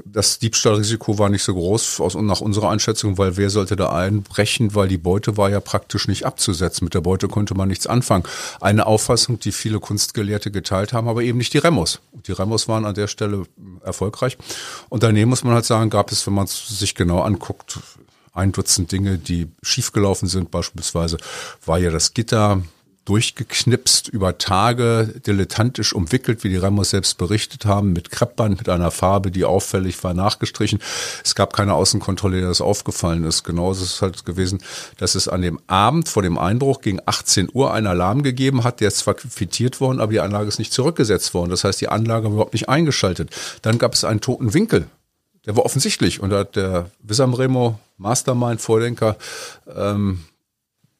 Das 0.05 0.39
Diebstahlrisiko 0.39 1.19
war 1.19 1.29
nicht 1.29 1.43
so 1.43 1.53
groß 1.53 1.99
aus, 2.01 2.15
nach 2.15 2.41
unserer 2.41 2.69
Einschätzung, 2.69 3.17
weil 3.17 3.37
wer 3.37 3.49
sollte 3.49 3.75
da 3.75 3.89
einbrechen, 3.89 4.73
weil 4.73 4.87
die 4.87 4.97
Beute 4.97 5.37
war 5.37 5.49
ja 5.49 5.59
praktisch 5.59 6.07
nicht 6.07 6.25
abzusetzen. 6.25 6.85
Mit 6.85 6.93
der 6.93 7.01
Beute 7.01 7.27
konnte 7.27 7.53
man 7.53 7.67
nichts 7.67 7.85
anfangen. 7.85 8.23
Eine 8.59 8.87
Auffassung, 8.87 9.39
die 9.39 9.51
viele 9.51 9.79
Kunstgelehrte 9.79 10.49
geteilt 10.51 10.93
haben, 10.93 11.07
aber 11.07 11.21
eben 11.21 11.37
nicht 11.37 11.53
die 11.53 11.59
Remos. 11.59 11.99
Die 12.27 12.31
Remos 12.31 12.67
waren 12.67 12.85
an 12.85 12.95
der 12.95 13.07
Stelle 13.07 13.43
erfolgreich. 13.83 14.37
Und 14.89 15.03
daneben 15.03 15.29
muss 15.29 15.43
man 15.43 15.53
halt 15.53 15.65
sagen, 15.65 15.89
gab 15.89 16.11
es, 16.11 16.25
wenn 16.25 16.33
man 16.33 16.45
es 16.45 16.79
sich 16.79 16.95
genau 16.95 17.21
anguckt, 17.21 17.79
ein 18.33 18.51
Dutzend 18.51 18.91
Dinge, 18.91 19.19
die 19.19 19.47
schiefgelaufen 19.61 20.27
sind. 20.27 20.49
Beispielsweise 20.49 21.17
war 21.65 21.77
ja 21.77 21.91
das 21.91 22.13
Gitter 22.13 22.63
durchgeknipst, 23.05 24.07
über 24.07 24.37
Tage 24.37 25.13
dilettantisch 25.25 25.93
umwickelt, 25.93 26.43
wie 26.43 26.49
die 26.49 26.57
Ramos 26.57 26.91
selbst 26.91 27.17
berichtet 27.17 27.65
haben, 27.65 27.91
mit 27.91 28.11
Kreppband, 28.11 28.57
mit 28.57 28.69
einer 28.69 28.91
Farbe, 28.91 29.29
die 29.29 29.43
auffällig 29.43 30.01
war, 30.03 30.13
nachgestrichen. 30.13 30.79
Es 31.23 31.35
gab 31.35 31.53
keine 31.53 31.73
Außenkontrolle, 31.73 32.39
der 32.39 32.47
das 32.47 32.61
aufgefallen 32.61 33.25
ist. 33.25 33.43
Genauso 33.43 33.83
ist 33.83 33.95
es 33.95 34.01
halt 34.01 34.25
gewesen, 34.25 34.61
dass 34.97 35.15
es 35.15 35.27
an 35.27 35.41
dem 35.41 35.59
Abend 35.67 36.07
vor 36.07 36.23
dem 36.23 36.37
Einbruch 36.37 36.81
gegen 36.81 36.99
18 37.05 37.49
Uhr 37.53 37.73
einen 37.73 37.87
Alarm 37.87 38.23
gegeben 38.23 38.63
hat, 38.63 38.79
der 38.79 38.87
ist 38.87 38.99
zwar 38.99 39.15
quittiert 39.15 39.81
worden, 39.81 39.99
aber 39.99 40.11
die 40.11 40.21
Anlage 40.21 40.47
ist 40.47 40.59
nicht 40.59 40.71
zurückgesetzt 40.71 41.33
worden. 41.33 41.49
Das 41.49 41.65
heißt, 41.65 41.81
die 41.81 41.89
Anlage 41.89 42.25
war 42.25 42.33
überhaupt 42.33 42.53
nicht 42.53 42.69
eingeschaltet. 42.69 43.31
Dann 43.61 43.79
gab 43.79 43.93
es 43.93 44.05
einen 44.05 44.21
toten 44.21 44.53
Winkel. 44.53 44.87
Der 45.45 45.57
war 45.57 45.65
offensichtlich 45.65 46.21
und 46.21 46.29
da 46.29 46.39
hat 46.39 46.55
der 46.55 46.89
Wissam 47.01 47.33
Remo, 47.33 47.77
Mastermind, 47.97 48.61
Vordenker, 48.61 49.17
ähm, 49.75 50.23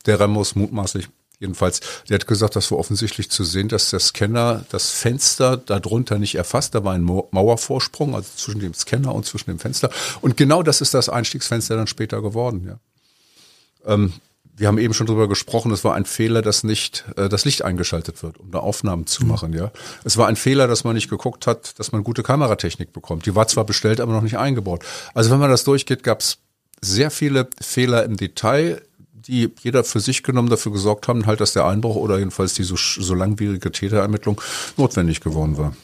der 0.05 0.19
Remos 0.19 0.55
mutmaßlich 0.55 1.07
Jedenfalls, 1.43 1.81
der 2.07 2.15
hat 2.15 2.25
gesagt, 2.25 2.55
das 2.55 2.71
war 2.71 2.77
offensichtlich 2.77 3.29
zu 3.29 3.43
sehen, 3.43 3.67
dass 3.67 3.89
der 3.89 3.99
Scanner 3.99 4.63
das 4.69 4.91
Fenster 4.91 5.57
darunter 5.57 6.17
nicht 6.17 6.35
erfasst. 6.35 6.73
Da 6.73 6.85
war 6.85 6.93
ein 6.93 7.03
Mauervorsprung, 7.03 8.15
also 8.15 8.29
zwischen 8.37 8.61
dem 8.61 8.73
Scanner 8.73 9.13
und 9.13 9.25
zwischen 9.25 9.49
dem 9.49 9.59
Fenster. 9.59 9.89
Und 10.21 10.37
genau 10.37 10.63
das 10.63 10.79
ist 10.79 10.93
das 10.93 11.09
Einstiegsfenster 11.09 11.75
dann 11.75 11.87
später 11.87 12.21
geworden. 12.21 12.65
Ja. 12.65 13.93
Ähm, 13.93 14.13
wir 14.55 14.69
haben 14.69 14.77
eben 14.77 14.93
schon 14.93 15.07
drüber 15.07 15.27
gesprochen, 15.27 15.73
es 15.73 15.83
war 15.83 15.95
ein 15.95 16.05
Fehler, 16.05 16.41
dass 16.41 16.63
nicht 16.63 17.03
äh, 17.17 17.27
das 17.27 17.43
Licht 17.43 17.63
eingeschaltet 17.63 18.23
wird, 18.23 18.39
um 18.39 18.51
da 18.51 18.59
Aufnahmen 18.59 19.05
zu 19.05 19.23
mhm. 19.23 19.29
machen. 19.29 19.53
Ja, 19.53 19.73
Es 20.05 20.15
war 20.15 20.27
ein 20.27 20.37
Fehler, 20.37 20.69
dass 20.69 20.85
man 20.85 20.95
nicht 20.95 21.09
geguckt 21.09 21.45
hat, 21.45 21.77
dass 21.77 21.91
man 21.91 22.05
gute 22.05 22.23
Kameratechnik 22.23 22.93
bekommt. 22.93 23.25
Die 23.25 23.35
war 23.35 23.49
zwar 23.49 23.65
bestellt, 23.65 23.99
aber 23.99 24.13
noch 24.13 24.21
nicht 24.21 24.37
eingebaut. 24.37 24.85
Also 25.13 25.29
wenn 25.29 25.39
man 25.39 25.49
das 25.49 25.65
durchgeht, 25.65 26.03
gab 26.03 26.21
es 26.21 26.37
sehr 26.79 27.11
viele 27.11 27.49
Fehler 27.59 28.05
im 28.05 28.15
Detail 28.15 28.81
die 29.27 29.51
jeder 29.61 29.83
für 29.83 29.99
sich 29.99 30.23
genommen 30.23 30.49
dafür 30.49 30.71
gesorgt 30.71 31.07
haben, 31.07 31.25
halt, 31.25 31.41
dass 31.41 31.53
der 31.53 31.65
Einbruch 31.65 31.95
oder 31.95 32.19
jedenfalls 32.19 32.53
die 32.53 32.63
so, 32.63 32.75
so 32.75 33.13
langwierige 33.13 33.71
Täterermittlung 33.71 34.41
notwendig 34.77 35.21
geworden 35.21 35.57
war. 35.57 35.75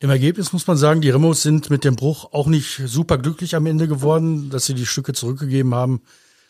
Im 0.00 0.10
Ergebnis 0.10 0.52
muss 0.52 0.66
man 0.66 0.76
sagen, 0.76 1.00
die 1.00 1.10
Remos 1.10 1.42
sind 1.42 1.70
mit 1.70 1.84
dem 1.84 1.96
Bruch 1.96 2.32
auch 2.32 2.46
nicht 2.46 2.82
super 2.84 3.16
glücklich 3.16 3.54
am 3.54 3.66
Ende 3.66 3.88
geworden, 3.88 4.50
dass 4.50 4.66
sie 4.66 4.74
die 4.74 4.86
Stücke 4.86 5.12
zurückgegeben 5.12 5.74
haben. 5.74 6.02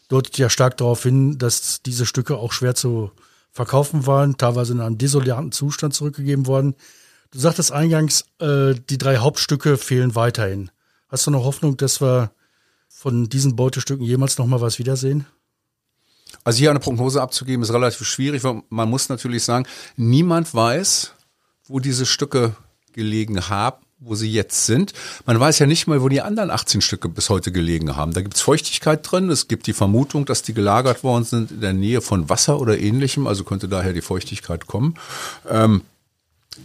Deutet 0.09 0.39
ja 0.39 0.51
stark 0.51 0.77
darauf 0.77 1.03
hin, 1.03 1.39
dass 1.39 1.83
diese 1.83 2.07
Stücke 2.07 2.37
auch 2.37 2.53
schwer 2.53 2.75
zu 2.75 3.13
verkaufen 3.53 4.07
waren, 4.07 4.37
teilweise 4.37 4.73
in 4.73 4.81
einem 4.81 4.99
desolaten 4.99 5.53
Zustand 5.53 5.95
zurückgegeben 5.95 6.47
worden. 6.47 6.75
Du 7.31 7.39
sagtest 7.39 7.71
eingangs, 7.71 8.25
äh, 8.41 8.75
die 8.91 8.99
drei 8.99 9.19
Hauptstücke 9.19 9.77
fehlen 9.77 10.15
weiterhin. 10.15 10.71
Hast 11.09 11.27
du 11.27 11.31
noch 11.31 11.45
Hoffnung, 11.45 11.77
dass 11.77 12.01
wir 12.01 12.33
von 12.89 13.29
diesen 13.29 13.55
Beutestücken 13.55 14.05
jemals 14.05 14.39
noch 14.39 14.47
mal 14.47 14.61
was 14.61 14.79
wiedersehen? 14.79 15.27
Also 16.45 16.59
hier 16.59 16.71
eine 16.71 16.81
Prognose 16.81 17.21
abzugeben 17.21 17.63
ist 17.63 17.73
relativ 17.73 18.07
schwierig, 18.07 18.45
weil 18.45 18.63
man 18.69 18.89
muss 18.89 19.09
natürlich 19.09 19.45
sagen, 19.45 19.67
niemand 19.97 20.55
weiß, 20.55 21.13
wo 21.67 21.81
diese 21.81 22.07
Stücke 22.07 22.55
gelegen 22.93 23.49
haben 23.49 23.85
wo 24.05 24.15
sie 24.15 24.31
jetzt 24.31 24.67
sind. 24.67 24.93
Man 25.27 25.39
weiß 25.39 25.59
ja 25.59 25.67
nicht 25.67 25.87
mal, 25.87 26.03
wo 26.03 26.09
die 26.09 26.21
anderen 26.21 26.51
18 26.51 26.81
Stücke 26.81 27.09
bis 27.09 27.31
heute 27.31 27.53
gelegen 27.53 27.97
haben. 27.97 28.13
Da 28.13 28.21
gibt 28.21 28.35
es 28.35 28.43
Feuchtigkeit 28.43 29.01
drin. 29.11 29.31
Es 29.31 29.49
gibt 29.49 29.67
die 29.67 29.73
Vermutung, 29.73 30.27
dass 30.27 30.43
die 30.43 30.55
gelagert 30.55 31.03
worden 31.03 31.25
sind 31.25 31.51
in 31.51 31.61
der 31.61 31.73
Nähe 31.73 32.01
von 32.01 32.29
Wasser 32.29 32.61
oder 32.61 32.79
ähnlichem. 32.79 33.27
Also 33.27 33.45
könnte 33.45 33.69
daher 33.69 33.93
die 33.93 34.03
Feuchtigkeit 34.03 34.67
kommen. 34.67 34.95
Ähm, 35.49 35.83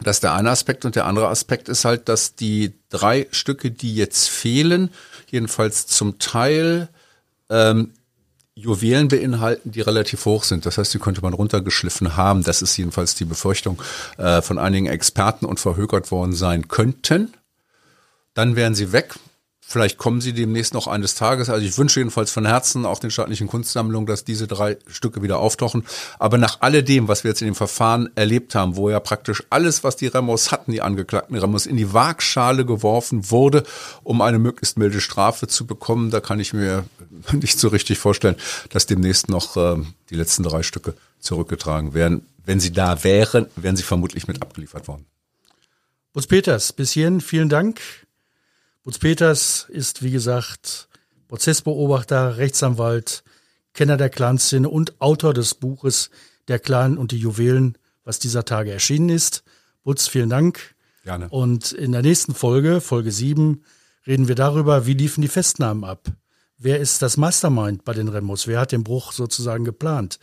das 0.04 0.18
ist 0.18 0.24
der 0.24 0.34
eine 0.34 0.52
Aspekt. 0.52 0.86
Und 0.86 0.96
der 0.96 1.06
andere 1.06 1.30
Aspekt 1.30 1.70
ist 1.70 1.86
halt, 1.86 2.10
dass 2.10 2.36
die 2.36 2.74
drei 2.90 3.28
Stücke, 3.32 3.72
die 3.72 3.96
jetzt 3.96 4.30
fehlen, 4.30 4.90
jedenfalls 5.32 5.88
zum 5.88 6.20
Teil 6.20 6.90
ähm, 7.50 7.94
Juwelen 8.60 9.08
beinhalten, 9.08 9.72
die 9.72 9.82
relativ 9.82 10.26
hoch 10.26 10.44
sind. 10.44 10.66
Das 10.66 10.78
heißt, 10.78 10.94
die 10.94 11.00
könnte 11.00 11.22
man 11.22 11.34
runtergeschliffen 11.34 12.18
haben. 12.18 12.44
Das 12.44 12.62
ist 12.62 12.76
jedenfalls 12.78 13.16
die 13.16 13.26
Befürchtung 13.26 13.82
äh, 14.18 14.42
von 14.42 14.60
einigen 14.60 14.88
Experten 14.88 15.46
und 15.46 15.60
verhökert 15.60 16.12
worden 16.12 16.34
sein 16.34 16.68
könnten. 16.68 17.34
Dann 18.34 18.56
wären 18.56 18.76
sie 18.76 18.92
weg. 18.92 19.16
Vielleicht 19.72 20.00
kommen 20.00 20.20
sie 20.20 20.34
demnächst 20.34 20.74
noch 20.74 20.88
eines 20.88 21.14
Tages. 21.14 21.48
Also 21.48 21.64
ich 21.64 21.78
wünsche 21.78 22.00
jedenfalls 22.00 22.32
von 22.32 22.44
Herzen 22.44 22.88
auch 22.88 22.98
den 22.98 23.12
staatlichen 23.12 23.46
Kunstsammlungen, 23.46 24.08
dass 24.08 24.24
diese 24.24 24.48
drei 24.48 24.80
Stücke 24.88 25.22
wieder 25.22 25.38
auftauchen. 25.38 25.86
Aber 26.18 26.40
nach 26.40 26.62
alledem, 26.62 27.08
was 27.08 27.24
wir 27.24 27.30
jetzt 27.30 27.44
in 27.44 27.46
dem 27.46 27.54
Verfahren 27.54 28.10
erlebt 28.16 28.56
haben, 28.56 28.78
wo 28.78 28.90
ja 28.90 29.00
praktisch 29.00 29.44
alles, 29.52 29.84
was 29.84 29.96
die 29.96 30.08
Remos 30.08 30.52
hatten, 30.52 30.72
die 30.72 30.82
angeklagten 30.82 31.38
Remos, 31.38 31.68
in 31.68 31.78
die 31.78 31.94
Waagschale 31.94 32.66
geworfen 32.66 33.30
wurde, 33.30 33.62
um 34.02 34.24
eine 34.24 34.40
möglichst 34.40 34.80
milde 34.80 35.02
Strafe 35.02 35.46
zu 35.46 35.68
bekommen, 35.68 36.10
da 36.10 36.20
kann 36.20 36.40
ich 36.40 36.52
mir 36.52 36.86
nicht 37.32 37.60
so 37.60 37.68
richtig 37.68 38.00
vorstellen, 38.00 38.38
dass 38.72 38.88
demnächst 38.88 39.30
noch 39.30 39.56
äh, 39.56 39.76
die 40.10 40.16
letzten 40.16 40.42
drei 40.42 40.64
Stücke 40.64 40.96
zurückgetragen 41.20 41.94
werden. 41.94 42.26
Wenn 42.44 42.60
sie 42.60 42.72
da 42.72 43.04
wären, 43.04 43.46
wären 43.56 43.76
sie 43.76 43.84
vermutlich 43.84 44.28
mit 44.28 44.42
abgeliefert 44.42 44.88
worden. 44.88 45.06
Butz 46.12 46.26
Peters, 46.26 46.74
bis 46.74 46.90
hierhin 46.90 47.22
vielen 47.22 47.50
Dank. 47.50 47.80
Butz 48.90 48.98
Peters 48.98 49.68
ist, 49.70 50.02
wie 50.02 50.10
gesagt, 50.10 50.90
Prozessbeobachter, 51.28 52.38
Rechtsanwalt, 52.38 53.24
Kenner 53.76 53.98
der 53.98 54.10
Clanszene 54.10 54.68
und 54.68 55.00
Autor 55.00 55.36
des 55.36 55.54
Buches 55.54 56.10
Der 56.48 56.58
Clan 56.58 56.98
und 56.98 57.12
die 57.12 57.20
Juwelen, 57.20 57.78
was 58.04 58.18
dieser 58.18 58.46
Tage 58.46 58.72
erschienen 58.72 59.10
ist. 59.10 59.44
Butz, 59.84 60.08
vielen 60.08 60.32
Dank. 60.32 60.74
Gerne. 61.04 61.30
Und 61.30 61.72
in 61.72 61.92
der 61.92 62.02
nächsten 62.02 62.34
Folge, 62.34 62.82
Folge 62.82 63.12
7, 63.12 63.62
reden 64.08 64.28
wir 64.28 64.34
darüber, 64.34 64.88
wie 64.88 64.96
liefen 64.96 65.22
die 65.22 65.28
Festnahmen 65.28 65.84
ab? 65.84 66.12
Wer 66.58 66.80
ist 66.80 67.04
das 67.04 67.16
Mastermind 67.16 67.86
bei 67.86 67.94
den 67.94 68.08
Remos? 68.08 68.48
Wer 68.48 68.60
hat 68.60 68.72
den 68.72 68.84
Bruch 68.84 69.12
sozusagen 69.12 69.66
geplant? 69.66 70.18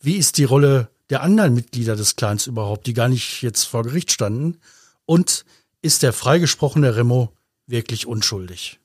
Wie 0.00 0.14
ist 0.14 0.38
die 0.38 0.44
Rolle 0.44 0.90
der 1.10 1.24
anderen 1.24 1.54
Mitglieder 1.54 1.96
des 1.96 2.14
Clans 2.14 2.46
überhaupt, 2.46 2.86
die 2.86 2.94
gar 2.94 3.08
nicht 3.08 3.42
jetzt 3.42 3.64
vor 3.64 3.82
Gericht 3.82 4.12
standen? 4.12 4.58
Und 5.06 5.44
ist 5.80 6.04
der 6.04 6.12
freigesprochene 6.12 6.94
Remo 6.94 7.32
wirklich 7.72 8.06
unschuldig. 8.06 8.78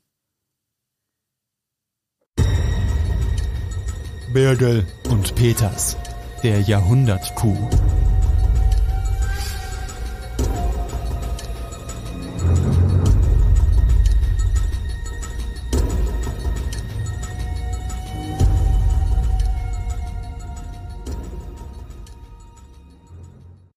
Birgel 4.33 4.85
und 5.09 5.35
Peters, 5.35 5.97
der 6.43 6.61
Jahrhundertkuh. 6.61 7.69